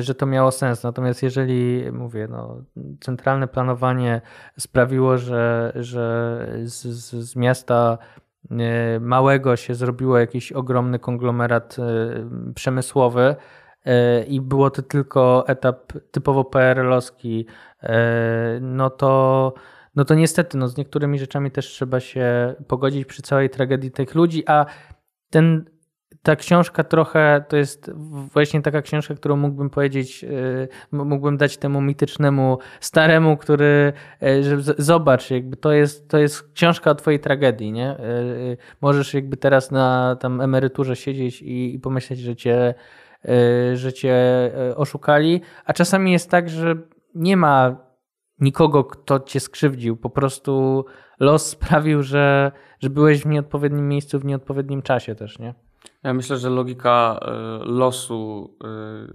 [0.00, 0.82] że to miało sens.
[0.82, 2.56] Natomiast jeżeli, mówię, no,
[3.00, 4.20] centralne planowanie
[4.58, 7.98] sprawiło, że, że z, z, z miasta
[8.50, 13.36] e, małego się zrobiło jakiś ogromny konglomerat e, przemysłowy,
[14.28, 17.46] i było to tylko etap typowo PRL-owski,
[18.60, 19.54] no to,
[19.96, 24.14] no to niestety no z niektórymi rzeczami też trzeba się pogodzić przy całej tragedii tych
[24.14, 24.66] ludzi, a
[25.30, 25.64] ten
[26.22, 27.90] ta książka trochę to jest
[28.32, 34.42] właśnie taka książka, którą mógłbym powiedzieć, y, mógłbym dać temu mitycznemu staremu, który y,
[34.78, 38.00] zobacz, jakby to jest, to jest książka o twojej tragedii, nie?
[38.00, 42.74] Y, możesz jakby teraz na tam emeryturze siedzieć i, i pomyśleć, że cię,
[43.74, 44.16] że cię
[44.76, 46.76] oszukali, a czasami jest tak, że
[47.14, 47.76] nie ma
[48.38, 50.84] nikogo, kto cię skrzywdził, po prostu
[51.20, 55.54] los sprawił, że, że byłeś w nieodpowiednim miejscu w nieodpowiednim czasie też, nie?
[56.02, 58.54] Ja myślę, że logika y, losu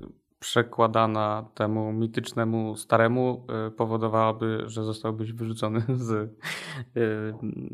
[0.03, 6.31] y, przekładana temu mitycznemu staremu y, powodowałaby, że zostałbyś wyrzucony z,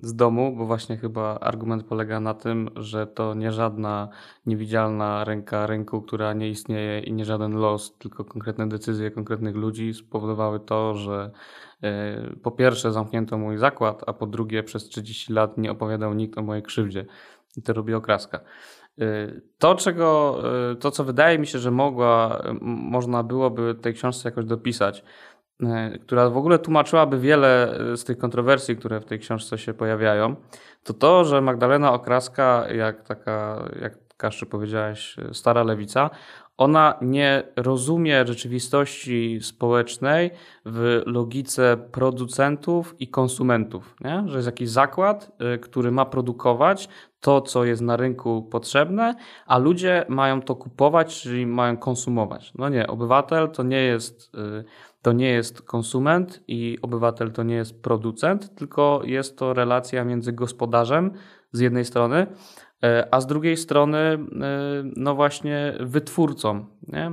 [0.04, 4.10] z domu, bo właśnie chyba argument polega na tym, że to nie żadna
[4.46, 9.94] niewidzialna ręka rynku, która nie istnieje i nie żaden los, tylko konkretne decyzje konkretnych ludzi
[9.94, 11.32] spowodowały to, że
[12.44, 16.42] po pierwsze zamknięto mój zakład, a po drugie przez 30 lat nie opowiadał nikt o
[16.42, 17.06] mojej krzywdzie.
[17.58, 18.40] I to robi okraska.
[19.00, 20.40] Y, to, czego,
[20.72, 25.04] y, to, co wydaje mi się, że mogła, można byłoby tej książce jakoś dopisać,
[25.62, 30.36] y, która w ogóle tłumaczyłaby wiele z tych kontrowersji, które w tej książce się pojawiają,
[30.84, 36.10] to to, że Magdalena Okraska, jak taka, jak Kaszczy powiedziałeś, stara lewica,
[36.58, 40.32] ona nie rozumie rzeczywistości społecznej
[40.66, 43.96] w logice producentów i konsumentów.
[44.02, 44.24] Nie?
[44.28, 46.90] Że jest jakiś zakład, który ma produkować
[47.22, 52.54] to, co jest na rynku potrzebne, a ludzie mają to kupować, czyli mają konsumować.
[52.56, 54.64] No nie, obywatel to nie jest, y,
[55.02, 60.34] to nie jest konsument i obywatel to nie jest producent, tylko jest to relacja między
[60.34, 61.12] gospodarzem
[61.52, 64.18] z jednej strony, y, a z drugiej strony, y,
[64.96, 66.66] no właśnie, wytwórcą.
[66.88, 67.12] Nie?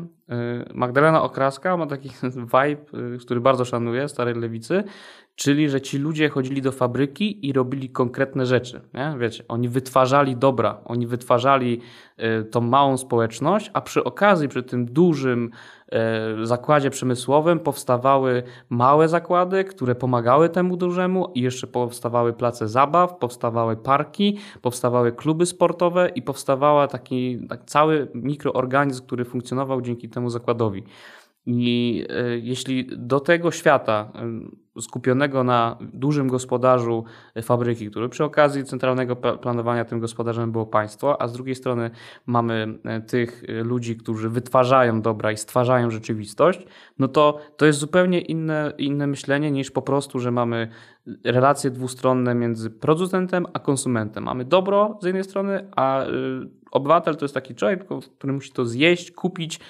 [0.74, 2.10] Magdalena Okraska ma taki
[2.54, 2.84] vibe,
[3.20, 4.84] który bardzo szanuję, starej lewicy,
[5.38, 8.80] Czyli, że ci ludzie chodzili do fabryki i robili konkretne rzeczy.
[8.94, 9.14] Nie?
[9.18, 11.80] Wiecie, oni wytwarzali dobra, oni wytwarzali
[12.40, 15.50] y, tą małą społeczność, a przy okazji, przy tym dużym y,
[16.42, 23.76] zakładzie przemysłowym powstawały małe zakłady, które pomagały temu dużemu i jeszcze powstawały place zabaw, powstawały
[23.76, 30.84] parki, powstawały kluby sportowe i powstawała taki tak cały mikroorganizm, który funkcjonował dzięki temu zakładowi.
[31.50, 32.04] I
[32.42, 34.12] jeśli do tego świata
[34.80, 37.04] skupionego na dużym gospodarzu
[37.42, 41.90] fabryki, który przy okazji centralnego planowania tym gospodarzem było państwo, a z drugiej strony
[42.26, 46.66] mamy e, tych e, ludzi, którzy wytwarzają dobra i stwarzają rzeczywistość,
[46.98, 50.68] no to to jest zupełnie inne, inne myślenie niż po prostu, że mamy
[51.24, 54.24] relacje dwustronne między producentem a konsumentem.
[54.24, 56.08] Mamy dobro z jednej strony, a e,
[56.70, 57.84] obywatel to jest taki człowiek,
[58.18, 59.60] który musi to zjeść, kupić,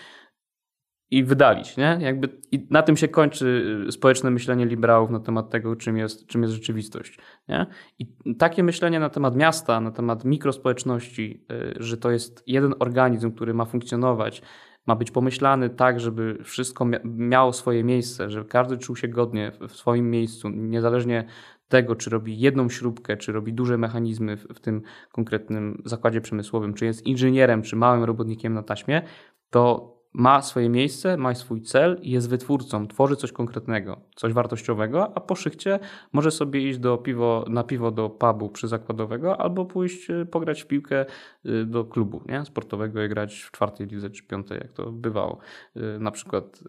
[1.10, 1.76] i wydalić.
[1.76, 1.98] Nie?
[2.00, 6.26] Jakby, I na tym się kończy y, społeczne myślenie liberałów na temat tego, czym jest,
[6.26, 7.18] czym jest rzeczywistość.
[7.48, 7.66] Nie?
[7.98, 13.32] I takie myślenie na temat miasta, na temat mikrospołeczności, y, że to jest jeden organizm,
[13.32, 14.42] który ma funkcjonować,
[14.86, 19.72] ma być pomyślany tak, żeby wszystko miało swoje miejsce, żeby każdy czuł się godnie w
[19.72, 21.24] swoim miejscu, niezależnie
[21.68, 26.74] tego, czy robi jedną śrubkę, czy robi duże mechanizmy w, w tym konkretnym zakładzie przemysłowym,
[26.74, 29.02] czy jest inżynierem, czy małym robotnikiem na taśmie,
[29.50, 35.16] to ma swoje miejsce, ma swój cel i jest wytwórcą, tworzy coś konkretnego, coś wartościowego,
[35.16, 35.78] a po szychcie
[36.12, 40.66] może sobie iść do piwo, na piwo do pubu przyzakładowego albo pójść y, pograć w
[40.66, 41.06] piłkę
[41.46, 42.44] y, do klubu nie?
[42.44, 45.38] sportowego i grać w czwartej lidze czy piątej, jak to bywało.
[45.76, 46.64] Y, na przykład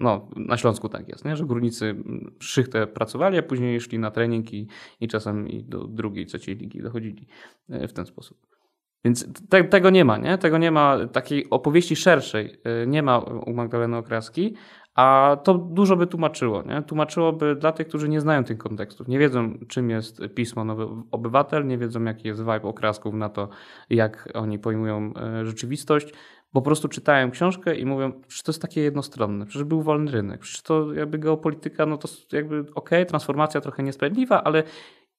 [0.00, 1.36] no, na Śląsku tak jest, nie?
[1.36, 1.96] że górnicy
[2.38, 4.68] szychtę pracowali, a później szli na trening i,
[5.00, 7.26] i czasem i do drugiej, trzeciej ligi dochodzili
[7.68, 8.55] w ten sposób.
[9.04, 10.38] Więc te, tego nie ma, nie?
[10.38, 14.54] Tego nie ma, takiej opowieści szerszej y, nie ma u Magdaleny Okraski,
[14.94, 16.82] a to dużo by tłumaczyło, nie?
[16.82, 21.66] Tłumaczyłoby dla tych, którzy nie znają tych kontekstów, nie wiedzą czym jest pismo Nowy Obywatel,
[21.66, 23.48] nie wiedzą jaki jest vibe Okrasków na to,
[23.90, 26.12] jak oni pojmują y, rzeczywistość,
[26.52, 30.40] po prostu czytają książkę i mówią, że to jest takie jednostronne, przecież był wolny rynek,
[30.40, 34.62] przecież to jakby geopolityka, no to jakby okej, okay, transformacja trochę niesprawiedliwa, ale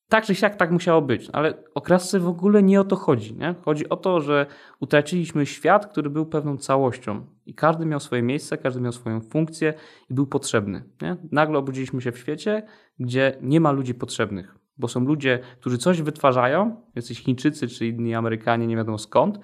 [0.10, 1.82] tak czy siak tak musiało być, ale o
[2.20, 3.36] w ogóle nie o to chodzi.
[3.36, 3.56] Nie?
[3.66, 4.46] Chodzi o to, że
[4.80, 9.74] utraciliśmy świat, który był pewną całością i każdy miał swoje miejsce, każdy miał swoją funkcję
[10.10, 10.84] i był potrzebny.
[11.02, 11.18] Nie?
[11.32, 12.64] Nagle obudziliśmy się w świecie,
[13.00, 18.16] gdzie nie ma ludzi potrzebnych, bo są ludzie, którzy coś wytwarzają, jacyś Chińczycy czy inni
[18.16, 19.38] Amerykanie, nie wiadomo skąd,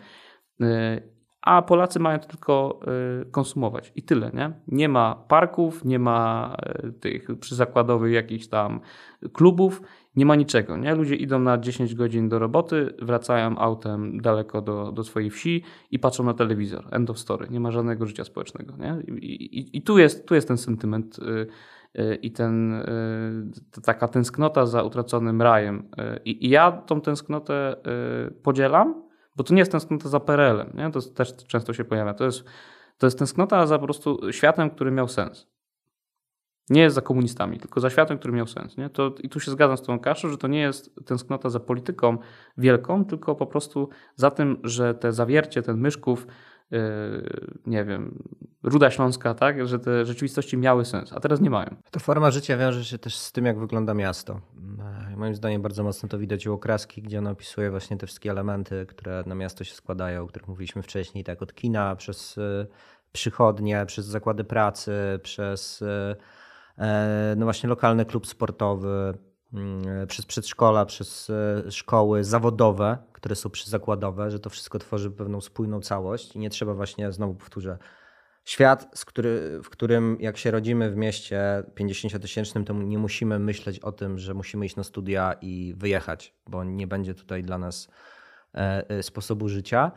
[0.61, 2.79] y, a Polacy mają tylko
[3.21, 4.31] y, konsumować i tyle.
[4.33, 8.79] Nie, nie ma parków, nie ma y, tych przyzakładowych jakichś tam
[9.33, 9.81] klubów
[10.15, 10.77] nie ma niczego.
[10.77, 10.95] Nie?
[10.95, 15.99] Ludzie idą na 10 godzin do roboty, wracają autem daleko do, do swojej wsi i
[15.99, 16.87] patrzą na telewizor.
[16.91, 17.47] End of story.
[17.49, 18.77] Nie ma żadnego życia społecznego.
[18.77, 18.97] Nie?
[19.07, 21.47] I, i, i tu, jest, tu jest ten sentyment y,
[22.01, 25.89] y, i ten, y, taka tęsknota za utraconym rajem.
[26.25, 27.75] I, I, ja tą tęsknotę
[28.43, 29.03] podzielam,
[29.35, 30.71] bo to nie jest tęsknota za PRL-em.
[30.73, 30.91] Nie?
[30.91, 32.13] To też często się pojawia.
[32.13, 32.43] To jest,
[32.97, 35.52] to jest tęsknota za po prostu światem, który miał sens.
[36.69, 38.77] Nie jest za komunistami, tylko za światem, który miał sens.
[38.77, 38.89] Nie?
[38.89, 42.17] To, I tu się zgadzam z tą Kaszą, że to nie jest tęsknota za polityką
[42.57, 46.27] wielką, tylko po prostu za tym, że te zawiercie, ten Myszków,
[46.71, 46.79] yy,
[47.65, 48.23] nie wiem,
[48.63, 51.75] Ruda Śląska, tak, że te rzeczywistości miały sens, a teraz nie mają.
[51.91, 54.41] To forma życia wiąże się też z tym, jak wygląda miasto.
[55.09, 58.31] Yy, moim zdaniem bardzo mocno to widać u okraski, gdzie ona opisuje właśnie te wszystkie
[58.31, 62.67] elementy, które na miasto się składają, o których mówiliśmy wcześniej, tak od kina, przez yy,
[63.11, 66.15] przychodnie, przez zakłady pracy, przez yy, E,
[67.35, 69.17] no właśnie lokalny klub sportowy,
[69.53, 75.41] mm, przez przedszkola, przez e, szkoły zawodowe, które są przyzakładowe, że to wszystko tworzy pewną
[75.41, 77.77] spójną całość i nie trzeba właśnie, znowu powtórzę,
[78.45, 83.91] świat, który, w którym jak się rodzimy w mieście 50-tysięcznym, to nie musimy myśleć o
[83.91, 87.87] tym, że musimy iść na studia i wyjechać, bo nie będzie tutaj dla nas
[88.53, 89.91] e, sposobu życia.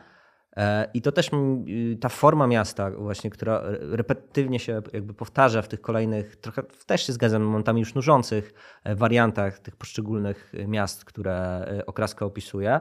[0.57, 5.67] E, I to też y, ta forma miasta, właśnie, która repetytywnie się jakby powtarza w
[5.67, 11.35] tych kolejnych, trochę też się zgadzam, momentami już nużących e, wariantach tych poszczególnych miast, które
[11.79, 12.79] e, okraska opisuje,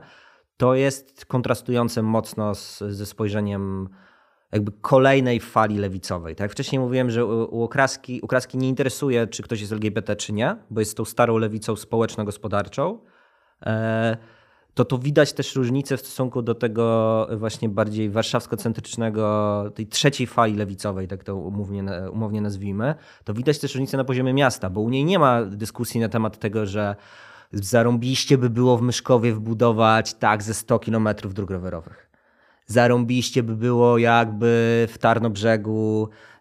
[0.56, 3.88] to jest kontrastujące mocno z, ze spojrzeniem
[4.52, 6.36] jakby kolejnej fali lewicowej.
[6.36, 10.56] Tak wcześniej mówiłem, że u okraski, okraski nie interesuje, czy ktoś jest LGBT, czy nie,
[10.70, 12.98] bo jest tą starą lewicą społeczno-gospodarczą
[14.76, 20.54] to tu widać też różnicę w stosunku do tego właśnie bardziej warszawsko-centrycznego, tej trzeciej fali
[20.54, 24.88] lewicowej, tak to umownie, umownie nazwijmy, to widać też różnicę na poziomie miasta, bo u
[24.88, 26.96] niej nie ma dyskusji na temat tego, że
[27.52, 32.10] zarąbiście by było w Myszkowie wbudować tak ze 100 kilometrów dróg rowerowych.
[32.66, 36.35] Zarąbiście by było jakby w Tarnobrzegu e,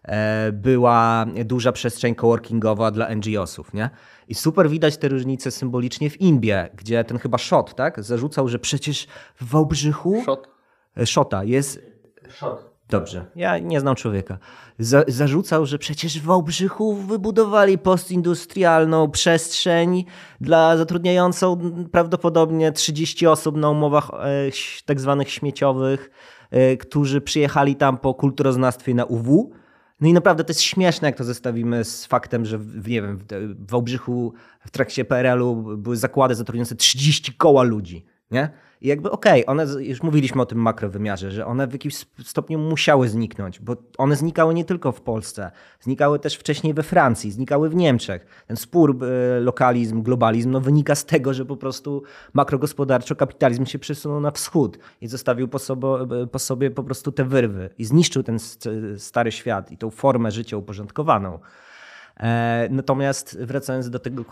[0.52, 3.90] była duża przestrzeń coworkingowa dla NGO-sów, nie?
[4.28, 8.02] I super widać te różnice symbolicznie w Imbie, gdzie ten chyba Shot, tak?
[8.02, 9.06] Zarzucał, że przecież
[9.40, 10.22] w Wałbrzychu...
[10.22, 10.48] Shot.
[10.96, 11.82] E, Shota jest...
[12.28, 12.76] Shot.
[12.90, 14.38] Dobrze, ja nie znam człowieka.
[14.78, 20.04] Za, zarzucał, że przecież w Wałbrzychu wybudowali postindustrialną przestrzeń
[20.40, 21.58] dla zatrudniającą
[21.92, 24.50] prawdopodobnie 30 osób na umowach e,
[24.84, 26.10] tak zwanych śmieciowych,
[26.50, 29.52] e, którzy przyjechali tam po kulturoznawstwie na UW
[30.00, 33.18] No i naprawdę to jest śmieszne, jak to zestawimy z faktem, że w, nie wiem,
[33.18, 33.24] w,
[33.70, 38.04] Wałbrzychu w trakcie PRL-u były zakłady zatrudniające 30 koła ludzi.
[38.30, 38.50] Nie?
[38.80, 42.58] I jakby okej, okay, one, już mówiliśmy o tym makrowymiarze, że one w jakimś stopniu
[42.58, 45.50] musiały zniknąć, bo one znikały nie tylko w Polsce,
[45.80, 48.44] znikały też wcześniej we Francji, znikały w Niemczech.
[48.46, 52.02] Ten spór e, lokalizm, globalizm no wynika z tego, że po prostu
[52.32, 55.88] makrogospodarczo kapitalizm się przesunął na wschód i zostawił po sobie,
[56.32, 58.38] po sobie po prostu te wyrwy i zniszczył ten
[58.96, 61.38] stary świat i tą formę życia uporządkowaną.
[62.20, 64.24] E, natomiast wracając do tego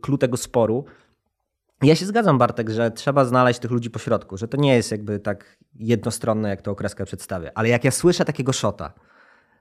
[0.00, 0.84] klu tego sporu,
[1.82, 4.90] ja się zgadzam, Bartek, że trzeba znaleźć tych ludzi po środku, że to nie jest
[4.90, 7.50] jakby tak jednostronne, jak to okreska przedstawia.
[7.54, 8.92] Ale jak ja słyszę takiego szota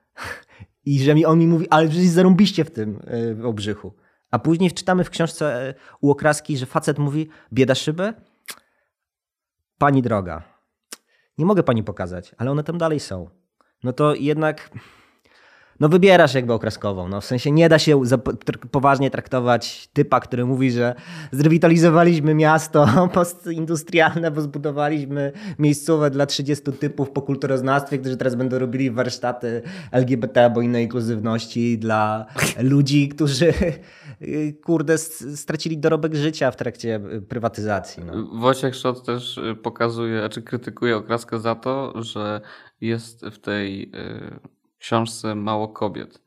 [0.85, 2.99] i że mi on mi mówi, ale przecież zarąbiście w tym
[3.41, 3.95] e, obrzychu.
[4.31, 8.13] A później czytamy w książce e, u okraski, że facet mówi, bieda szyby?
[9.77, 10.43] Pani droga,
[11.37, 13.29] nie mogę pani pokazać, ale one tam dalej są.
[13.83, 14.69] No to jednak
[15.79, 17.07] no wybierasz jakby okraskową.
[17.07, 18.01] No, w sensie nie da się
[18.71, 20.95] poważnie traktować typa, który mówi, że
[21.31, 28.91] zrewitalizowaliśmy miasto postindustrialne, bo zbudowaliśmy miejscowe dla 30 typów po kulturoznawstwie, którzy teraz będą robili
[28.91, 29.61] warsztaty
[29.91, 32.25] LGBT albo innej inkluzywności dla
[32.59, 33.53] ludzi, którzy
[34.65, 36.99] kurde stracili dorobek życia w trakcie
[37.29, 38.03] prywatyzacji.
[38.05, 38.39] No.
[38.39, 42.41] Wojciech Szot też pokazuje, czy krytykuje okraskę za to, że
[42.81, 46.21] jest w tej y, książce mało kobiet.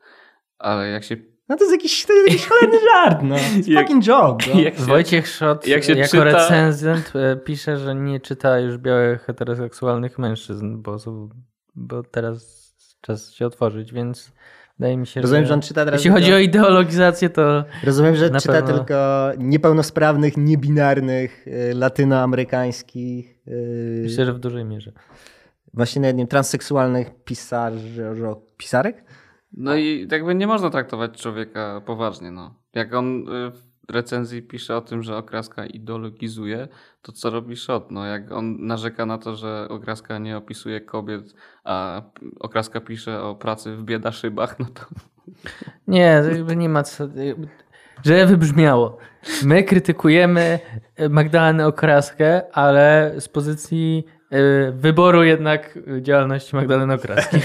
[0.59, 1.17] Ale jak się
[1.51, 3.37] no to jest jakiś, to jest jakiś cholerny żart, no.
[3.37, 4.47] It's fucking joke.
[4.55, 4.61] No.
[4.61, 6.25] Jak się, Wojciech Szot jak się jako czyta...
[6.25, 10.97] recenzent e, pisze, że nie czyta już białych heteroseksualnych mężczyzn, bo,
[11.75, 12.71] bo teraz
[13.01, 14.33] czas się otworzyć, więc
[14.79, 18.17] wydaje mi się, Rozumiem, że, że on czyta teraz Jeśli chodzi o ideologizację, to Rozumiem,
[18.17, 18.75] że czyta pewno...
[18.75, 23.39] tylko niepełnosprawnych, niebinarnych, e, latynoamerykańskich.
[23.47, 24.01] Yy...
[24.03, 24.93] Myślę, że w dużej mierze
[25.75, 28.05] właśnie na jednym transseksualnych pisarzy,
[28.57, 29.05] pisarek?
[29.53, 32.31] No i jakby nie można traktować człowieka poważnie.
[32.31, 32.55] No.
[32.75, 36.69] Jak on y, w recenzji pisze o tym, że okraska ideologizuje,
[37.03, 37.91] to co robi Szot?
[37.91, 42.03] No, jak on narzeka na to, że okraska nie opisuje kobiet, a
[42.41, 44.83] okraska pisze o pracy w bieda szybach, no to...
[45.89, 46.23] Nie,
[46.57, 47.09] nie ma co...
[48.05, 48.99] Że wybrzmiało.
[49.45, 50.59] My krytykujemy
[51.11, 54.05] Magdalenę Okraskę, ale z pozycji
[54.73, 57.37] wyboru jednak działalności Magdaleny Okraski.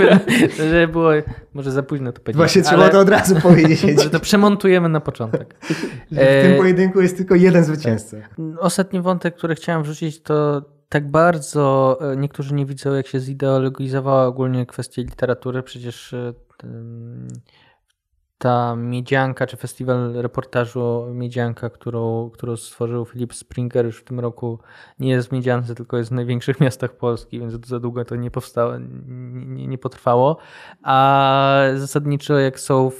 [0.70, 1.10] że było
[1.54, 2.36] może za późno to powiedzieć.
[2.36, 3.80] Właśnie trzeba to od razu powiedzieć.
[4.02, 5.54] Że to przemontujemy na początek.
[6.10, 8.16] w tym e, pojedynku jest tylko jeden zwycięzca.
[8.58, 14.26] Ostatni wątek, który chciałem wrzucić to tak bardzo e, niektórzy nie widzą jak się zideologizowała
[14.26, 15.62] ogólnie kwestia literatury.
[15.62, 16.14] Przecież
[18.40, 24.58] ta Miedzianka, czy festiwal reportażu Miedzianka, którą, którą stworzył Filip Springer już w tym roku,
[24.98, 28.30] nie jest w Miedziance, tylko jest w największych miastach Polski, więc za długo to nie
[28.30, 30.36] powstało, nie, nie potrwało.
[30.82, 32.90] A zasadniczo jak są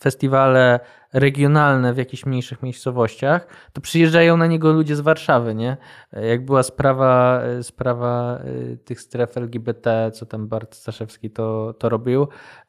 [0.00, 0.80] festiwale
[1.14, 5.76] regionalne w jakichś mniejszych miejscowościach, to przyjeżdżają na niego ludzie z Warszawy, nie?
[6.12, 8.38] Jak była sprawa, sprawa
[8.72, 12.28] y, tych stref LGBT, co tam Bart Staszewski to, to robił,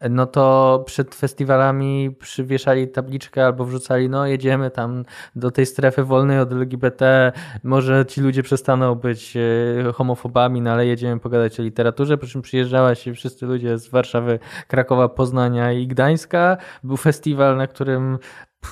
[0.09, 6.39] no to przed festiwalami przywieszali tabliczkę albo wrzucali, no jedziemy tam do tej strefy wolnej
[6.39, 7.31] od LGBT,
[7.63, 12.41] może ci ludzie przestaną być y, homofobami, no ale jedziemy pogadać o literaturze, po czym
[12.41, 16.57] przyjeżdżała się wszyscy ludzie z Warszawy, Krakowa, Poznania i Gdańska.
[16.83, 18.17] Był festiwal, na którym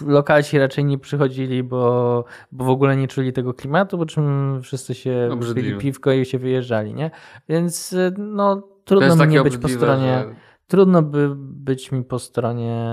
[0.02, 4.96] lokalci raczej nie przychodzili, bo, bo w ogóle nie czuli tego klimatu, po czym wszyscy
[4.96, 7.12] się pili piwko i się wyjeżdżali, nie?
[7.50, 10.26] Więc no trudno mi nie być po stronie...
[10.28, 12.84] Że trudno by być mi po stronie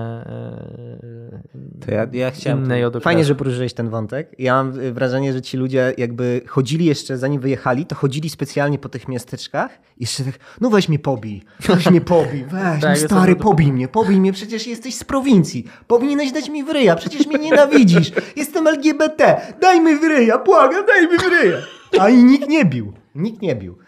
[1.86, 4.34] to ja, ja chciałem, innej od Fajnie, że poruszyłeś ten wątek.
[4.38, 8.88] Ja mam wrażenie, że ci ludzie jakby chodzili jeszcze, zanim wyjechali, to chodzili specjalnie po
[8.88, 13.08] tych miasteczkach i jeszcze tak, no weź mnie pobij, weź mnie pobij, weź, tak, no
[13.08, 17.38] stary, pobij mnie, pobij mnie, przecież jesteś z prowincji, powinieneś dać mi wryja, przecież mnie
[17.38, 21.58] nienawidzisz, jestem LGBT, daj mi wryja, błagam, daj mi wryja.
[21.98, 23.78] A i nikt nie bił, nikt nie bił.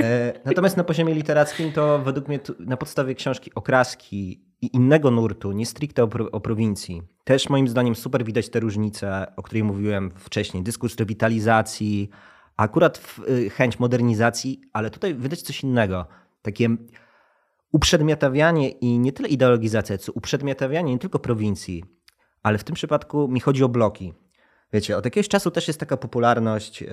[0.00, 5.52] E, natomiast na poziomie literackim to według mnie na podstawie książki Okraski i innego nurtu,
[5.52, 10.10] nie stricte o, o, prowincji, też moim zdaniem super widać te różnice, o której mówiłem
[10.10, 10.62] wcześniej.
[10.62, 12.10] Dyskurs rewitalizacji,
[12.56, 16.06] akurat y, chęć modernizacji, ale tutaj widać coś innego.
[16.42, 16.68] Takie
[17.72, 21.84] uprzedmiotawianie i nie tyle ideologizacja, co uprzedmiotawianie nie tylko prowincji,
[22.42, 24.14] ale w tym przypadku mi chodzi o bloki.
[24.72, 26.86] Wiecie, od jakiegoś czasu też jest taka popularność y,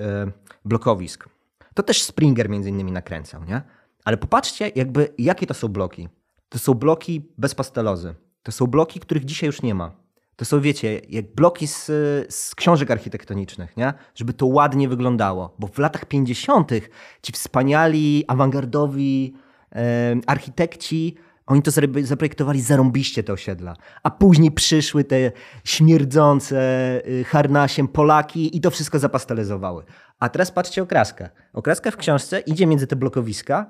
[0.64, 1.28] blokowisk.
[1.74, 3.62] To też Springer między innymi nakręcał, nie?
[4.04, 6.08] Ale popatrzcie, jakby, jakie to są bloki.
[6.48, 8.14] To są bloki bez pastelozy.
[8.42, 10.04] To są bloki, których dzisiaj już nie ma.
[10.36, 11.86] To są, wiecie, jak bloki z,
[12.34, 13.94] z książek architektonicznych, nie?
[14.14, 15.54] Żeby to ładnie wyglądało.
[15.58, 16.70] Bo w latach 50.
[17.22, 19.34] ci wspaniali, awangardowi
[19.72, 21.16] e, architekci
[21.46, 21.70] Oni to
[22.02, 23.76] zaprojektowali zarąbiście te osiedla.
[24.02, 25.32] A później przyszły te
[25.64, 26.56] śmierdzące
[27.08, 29.84] y, harnasiem Polaki i to wszystko zapastelizowały.
[30.20, 31.28] A teraz patrzcie okraskę.
[31.52, 33.66] Okraska w książce idzie między te blokowiska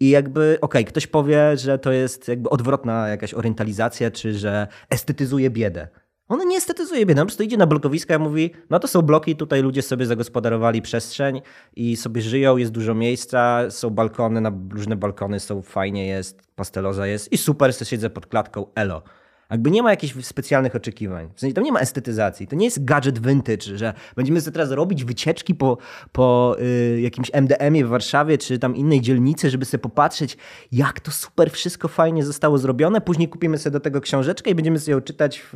[0.00, 4.66] i jakby, okej, okay, ktoś powie, że to jest jakby odwrotna jakaś orientalizacja, czy że
[4.90, 5.88] estetyzuje biedę.
[6.34, 9.02] Ona nie estetyzuje biedy, on po prostu idzie na blokowiska i mówi, no to są
[9.02, 11.42] bloki, tutaj ludzie sobie zagospodarowali przestrzeń
[11.76, 17.06] i sobie żyją, jest dużo miejsca, są balkony, na różne balkony są, fajnie jest, pasteloza
[17.06, 19.02] jest i super, sobie siedzę pod klatką, elo.
[19.50, 21.28] Jakby nie ma jakichś specjalnych oczekiwań.
[21.34, 22.46] W sensie tam nie ma estetyzacji.
[22.46, 25.78] To nie jest gadżet vintage, że będziemy sobie teraz robić wycieczki po,
[26.12, 30.36] po y, jakimś MDM-ie w Warszawie czy tam innej dzielnicy, żeby sobie popatrzeć,
[30.72, 33.00] jak to super wszystko fajnie zostało zrobione.
[33.00, 35.54] Później kupimy sobie do tego książeczkę i będziemy sobie ją czytać w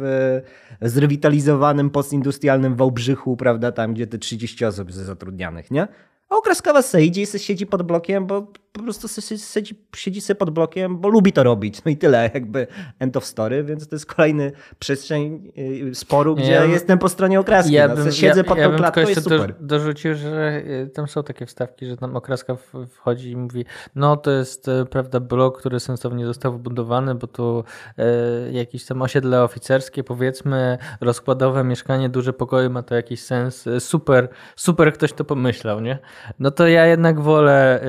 [0.82, 5.88] y, zrewitalizowanym postindustrialnym Wałbrzychu, prawda, tam gdzie te 30 osób jest zatrudnianych, nie?
[6.28, 8.46] A okraskowa se idzie i se siedzi pod blokiem, bo
[8.78, 11.84] po prostu siedzi, siedzi sobie pod blokiem, bo lubi to robić.
[11.84, 12.66] No i tyle, jakby
[12.98, 15.52] end of story, więc to jest kolejny przestrzeń
[15.90, 17.72] y, sporu, gdzie ja jestem po stronie okraski.
[17.72, 19.54] Ja no, bym, siedzę ja, pod ja tą klatką, jest super.
[19.60, 22.56] dorzucił, że y, tam są takie wstawki, że tam okraska
[22.90, 23.64] wchodzi i mówi,
[23.94, 27.64] no to jest y, prawda blok, który sensownie został wybudowany, bo tu
[27.98, 33.64] e, jakieś tam osiedle oficerskie, powiedzmy, rozkładowe mieszkanie, duże pokoje, ma to jakiś sens.
[33.78, 35.98] Super, super ktoś to pomyślał, nie?
[36.38, 37.88] No to ja jednak wolę, e,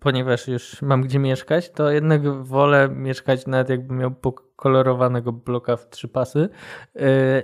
[0.00, 4.10] ponieważ już mam gdzie mieszkać, to jednak wolę mieszkać nawet jakbym miał
[4.58, 6.48] kolorowanego bloka w trzy pasy,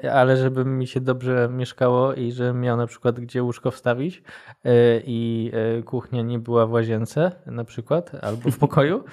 [0.02, 4.16] y, ale żeby mi się dobrze mieszkało i że miał na przykład gdzie łóżko wstawić
[4.18, 4.70] y,
[5.06, 9.04] i y, kuchnia nie była w łazience na przykład, albo w pokoju,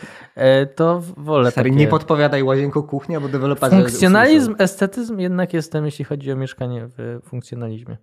[0.75, 1.79] to wolę Stary, takie...
[1.79, 3.75] nie podpowiadaj łazienko kuchnia, bo deweloperzy...
[3.75, 7.97] Funkcjonalizm, estetyzm jednak jestem, jeśli chodzi o mieszkanie w funkcjonalizmie.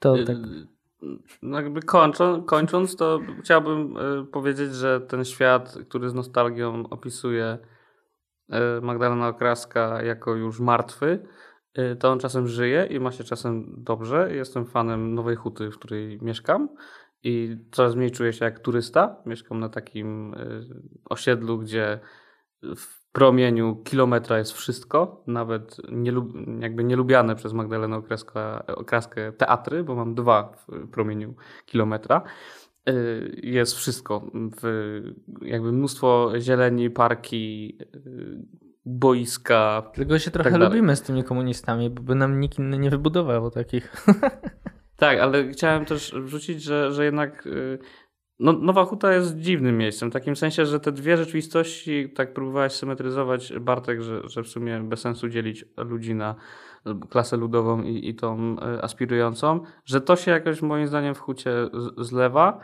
[0.00, 0.36] To tak...
[1.42, 7.58] No jakby kończąc, kończąc, to chciałbym y, powiedzieć, że ten świat, który z nostalgią opisuje
[8.78, 11.26] y, Magdalena Okraska jako już martwy,
[11.78, 14.34] y, to on czasem żyje i ma się czasem dobrze.
[14.34, 16.68] Jestem fanem Nowej Huty, w której mieszkam
[17.22, 19.16] i coraz mniej czuję się jak turysta.
[19.26, 20.34] Mieszkam na takim
[21.04, 22.00] osiedlu, gdzie
[22.62, 29.94] w promieniu kilometra jest wszystko, nawet nielub, jakby nielubiane przez Magdalenę Okraska, Okraskę teatry, bo
[29.94, 31.34] mam dwa w promieniu
[31.66, 32.22] kilometra.
[32.88, 34.30] Y, jest wszystko.
[35.42, 38.42] jakby mnóstwo zieleni, parki, y,
[38.84, 39.90] boiska.
[39.94, 43.50] Tylko się trochę tak lubimy z tymi komunistami, bo by nam nikt inny nie wybudował
[43.50, 43.92] takich.
[44.98, 47.78] Tak, ale chciałem też wrzucić, że, że jednak y,
[48.38, 52.72] no, Nowa Huta jest dziwnym miejscem, w takim sensie, że te dwie rzeczywistości, tak próbowałeś
[52.72, 56.34] symetryzować, Bartek, że, że w sumie bez sensu dzielić ludzi na
[57.10, 61.50] klasę ludową i, i tą e, aspirującą, że to się jakoś moim zdaniem w Hucie
[61.98, 62.60] zlewa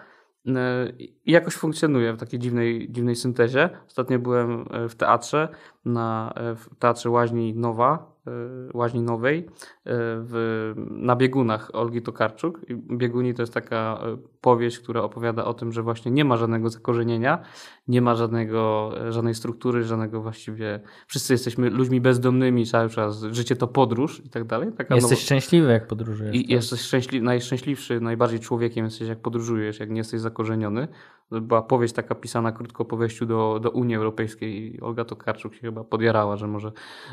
[0.46, 3.70] e, i jakoś funkcjonuje w takiej dziwnej, dziwnej syntezie.
[3.86, 5.48] Ostatnio byłem e, w teatrze,
[5.84, 8.30] na, w Teatrze Łaźni Nowa Y,
[8.74, 9.44] Łaźni Nowej y,
[9.86, 12.60] w, na biegunach Olgi Tokarczuk.
[12.70, 16.68] Bieguni to jest taka y, powieść, która opowiada o tym, że właśnie nie ma żadnego
[16.68, 17.42] zakorzenienia,
[17.88, 20.80] nie ma żadnego, żadnej struktury, żadnego właściwie.
[21.06, 24.72] Wszyscy jesteśmy ludźmi bezdomnymi cały czas, życie to podróż i tak dalej.
[24.76, 25.22] Taka jesteś nowo...
[25.22, 26.36] szczęśliwy, jak podróżujesz.
[26.36, 26.50] I tak?
[26.50, 27.22] jesteś szczęśli...
[27.22, 30.88] najszczęśliwszy, najbardziej człowiekiem jesteś, jak podróżujesz, jak nie jesteś zakorzeniony.
[31.30, 35.60] Była powieść taka pisana krótko po wejściu do, do Unii Europejskiej i Olga Tokarczuk się
[35.60, 36.72] chyba podjarała, że może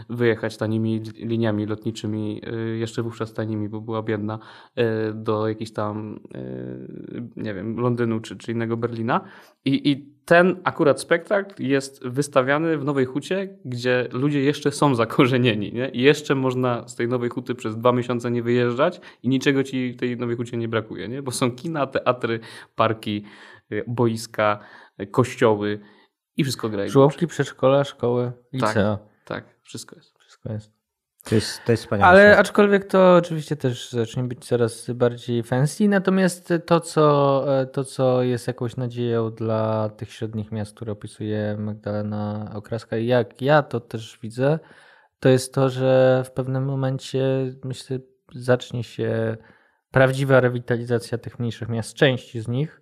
[0.10, 2.42] wyjechać tanimi liniami lotniczymi,
[2.74, 4.40] y, jeszcze wówczas tanimi, bo była biedna,
[4.80, 4.84] y,
[5.14, 9.22] do jakiejś tam, y, nie wiem, Londynu czy, czy innego Berlina.
[9.66, 15.74] I, I ten akurat spektakl jest wystawiany w Nowej Hucie, gdzie ludzie jeszcze są zakorzenieni.
[15.74, 15.90] Nie?
[15.90, 19.94] I jeszcze można z tej Nowej Huty przez dwa miesiące nie wyjeżdżać i niczego ci
[19.94, 21.22] w tej Nowej Hucie nie brakuje, nie?
[21.22, 22.40] bo są kina, teatry,
[22.76, 23.24] parki,
[23.88, 24.60] boiska,
[25.12, 25.80] kościoły
[26.38, 26.88] i wszystko gra.
[26.88, 28.98] Żłobki, przedszkola, szkoły, licea.
[28.98, 30.20] Tak, tak, wszystko jest.
[30.20, 30.81] Wszystko jest.
[31.24, 32.12] To jest, to jest wspaniałe.
[32.12, 35.88] Ale aczkolwiek to oczywiście też zacznie być coraz bardziej fancy.
[35.88, 42.52] Natomiast to co, to, co jest jakąś nadzieją dla tych średnich miast, które opisuje Magdalena
[42.54, 44.60] Okraska, i jak ja to też widzę,
[45.20, 47.24] to jest to, że w pewnym momencie
[47.64, 48.00] myślę,
[48.36, 49.38] zacznie się
[49.92, 52.82] prawdziwa rewitalizacja tych mniejszych miast, części z nich,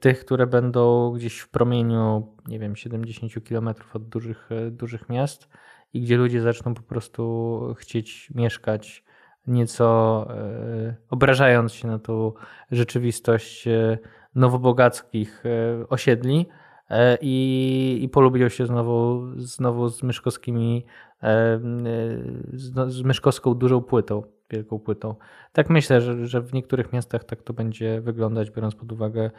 [0.00, 5.48] tych, które będą gdzieś w promieniu, nie wiem, 70 km od dużych, dużych miast
[5.94, 9.04] i gdzie ludzie zaczną po prostu chcieć mieszkać,
[9.46, 12.32] nieco e, obrażając się na tą
[12.70, 13.98] rzeczywistość e,
[14.34, 16.46] nowobogackich e, osiedli
[17.20, 20.84] i, i polubią się znowu, znowu z myszkowskimi,
[22.52, 25.14] z myszkowską dużą płytą, wielką płytą.
[25.52, 29.30] Tak myślę, że, że w niektórych miastach tak to będzie wyglądać, biorąc pod uwagę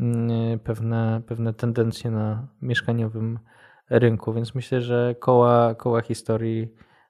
[0.00, 3.38] mm, pewne, pewne tendencje na mieszkaniowym
[3.90, 6.68] rynku, więc myślę, że koła, koła historii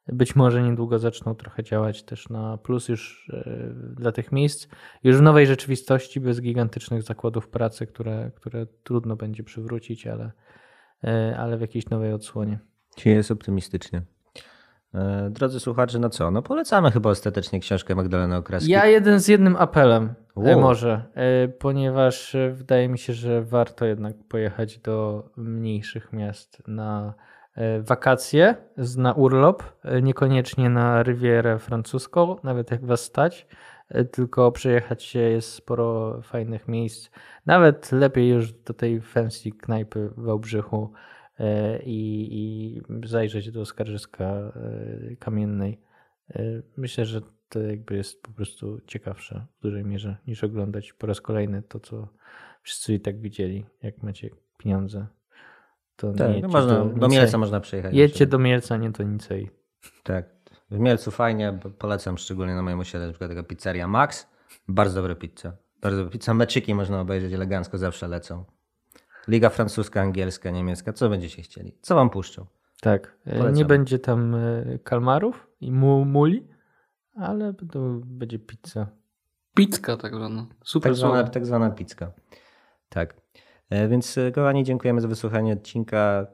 [0.08, 4.68] być może niedługo zaczną trochę działać też na plus już e, dla tych miejsc,
[5.04, 10.32] już w nowej rzeczywistości, bez gigantycznych zakładów pracy, które, które trudno będzie przywrócić, ale,
[11.04, 12.58] e, ale w jakiejś nowej odsłonie.
[12.96, 14.02] Dzisiaj jest optymistycznie.
[14.95, 16.30] E, drodzy słuchacze, no co?
[16.30, 18.72] No polecamy chyba ostatecznie książkę Magdaleny Okraskiej.
[18.72, 20.61] Ja jeden z jednym apelem Wow.
[20.61, 21.03] może,
[21.59, 27.14] ponieważ wydaje mi się, że warto jednak pojechać do mniejszych miast na
[27.80, 28.57] wakacje,
[28.97, 29.62] na urlop,
[30.03, 33.47] niekoniecznie na Rivierę francuską, nawet jak was stać,
[34.12, 37.11] tylko przejechać się, jest sporo fajnych miejsc.
[37.47, 40.93] Nawet lepiej już do tej fancy knajpy w Wałbrzychu
[41.84, 44.53] i, i zajrzeć do skarżyska
[45.18, 45.80] kamiennej.
[46.76, 51.20] Myślę, że to jakby jest po prostu ciekawsze w dużej mierze niż oglądać po raz
[51.20, 52.09] kolejny to, co
[52.62, 55.07] wszyscy i tak widzieli, jak macie pieniądze.
[55.97, 57.95] To tak, no można, do, do Mielca można przyjechać.
[57.95, 59.51] Jedźcie do Mielca, nie to Nicei.
[60.03, 60.26] Tak.
[60.70, 64.28] W Mielcu fajnie, polecam szczególnie na moim osiedlu, na przykład taka pizzeria Max.
[64.68, 65.57] Bardzo dobra pizza.
[65.82, 66.34] Bardzo dobra pizza.
[66.34, 68.45] Meczyki można obejrzeć elegancko, zawsze lecą.
[69.28, 70.92] Liga francuska, angielska, niemiecka.
[70.92, 71.78] Co będziecie chcieli?
[71.80, 72.46] Co wam puszczą?
[72.80, 73.16] Tak.
[73.26, 73.54] E, polecam.
[73.54, 76.48] Nie będzie tam e, kalmarów i mu, muli,
[77.14, 78.86] ale to będzie pizza.
[79.54, 80.46] Pizzka tak zwana.
[80.64, 82.12] Super tak zwana, tak zwana pizza.
[82.88, 83.16] Tak.
[83.70, 86.26] E, więc kochani, dziękujemy za wysłuchanie odcinka.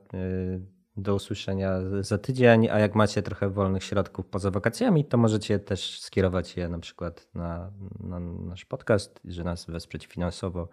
[0.96, 6.00] Do usłyszenia za tydzień, a jak macie trochę wolnych środków poza wakacjami, to możecie też
[6.00, 7.70] skierować je na przykład na,
[8.00, 10.68] na nasz podcast, że nas wesprzeć finansowo.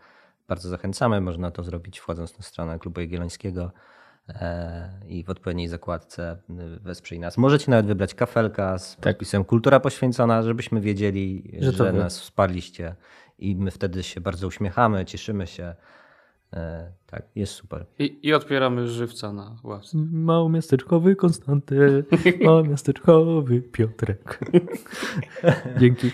[0.47, 1.21] Bardzo zachęcamy.
[1.21, 3.71] Można to zrobić wchodząc na stronę Klubu Jagiellońskiego
[4.29, 6.37] e, i w odpowiedniej zakładce
[6.81, 7.37] wesprzyj nas.
[7.37, 9.03] Możecie nawet wybrać kafelka z tak.
[9.03, 12.95] podpisem Kultura Poświęcona, żebyśmy wiedzieli, że, że nas wsparliście
[13.39, 15.75] i my wtedy się bardzo uśmiechamy, cieszymy się.
[16.53, 17.85] E, tak, jest super.
[17.99, 19.97] I, I odpieramy żywca na ławce.
[20.11, 22.05] Małomiasteczkowy Konstanty,
[22.43, 24.39] małomiasteczkowy Piotrek.
[25.79, 26.11] Dzięki.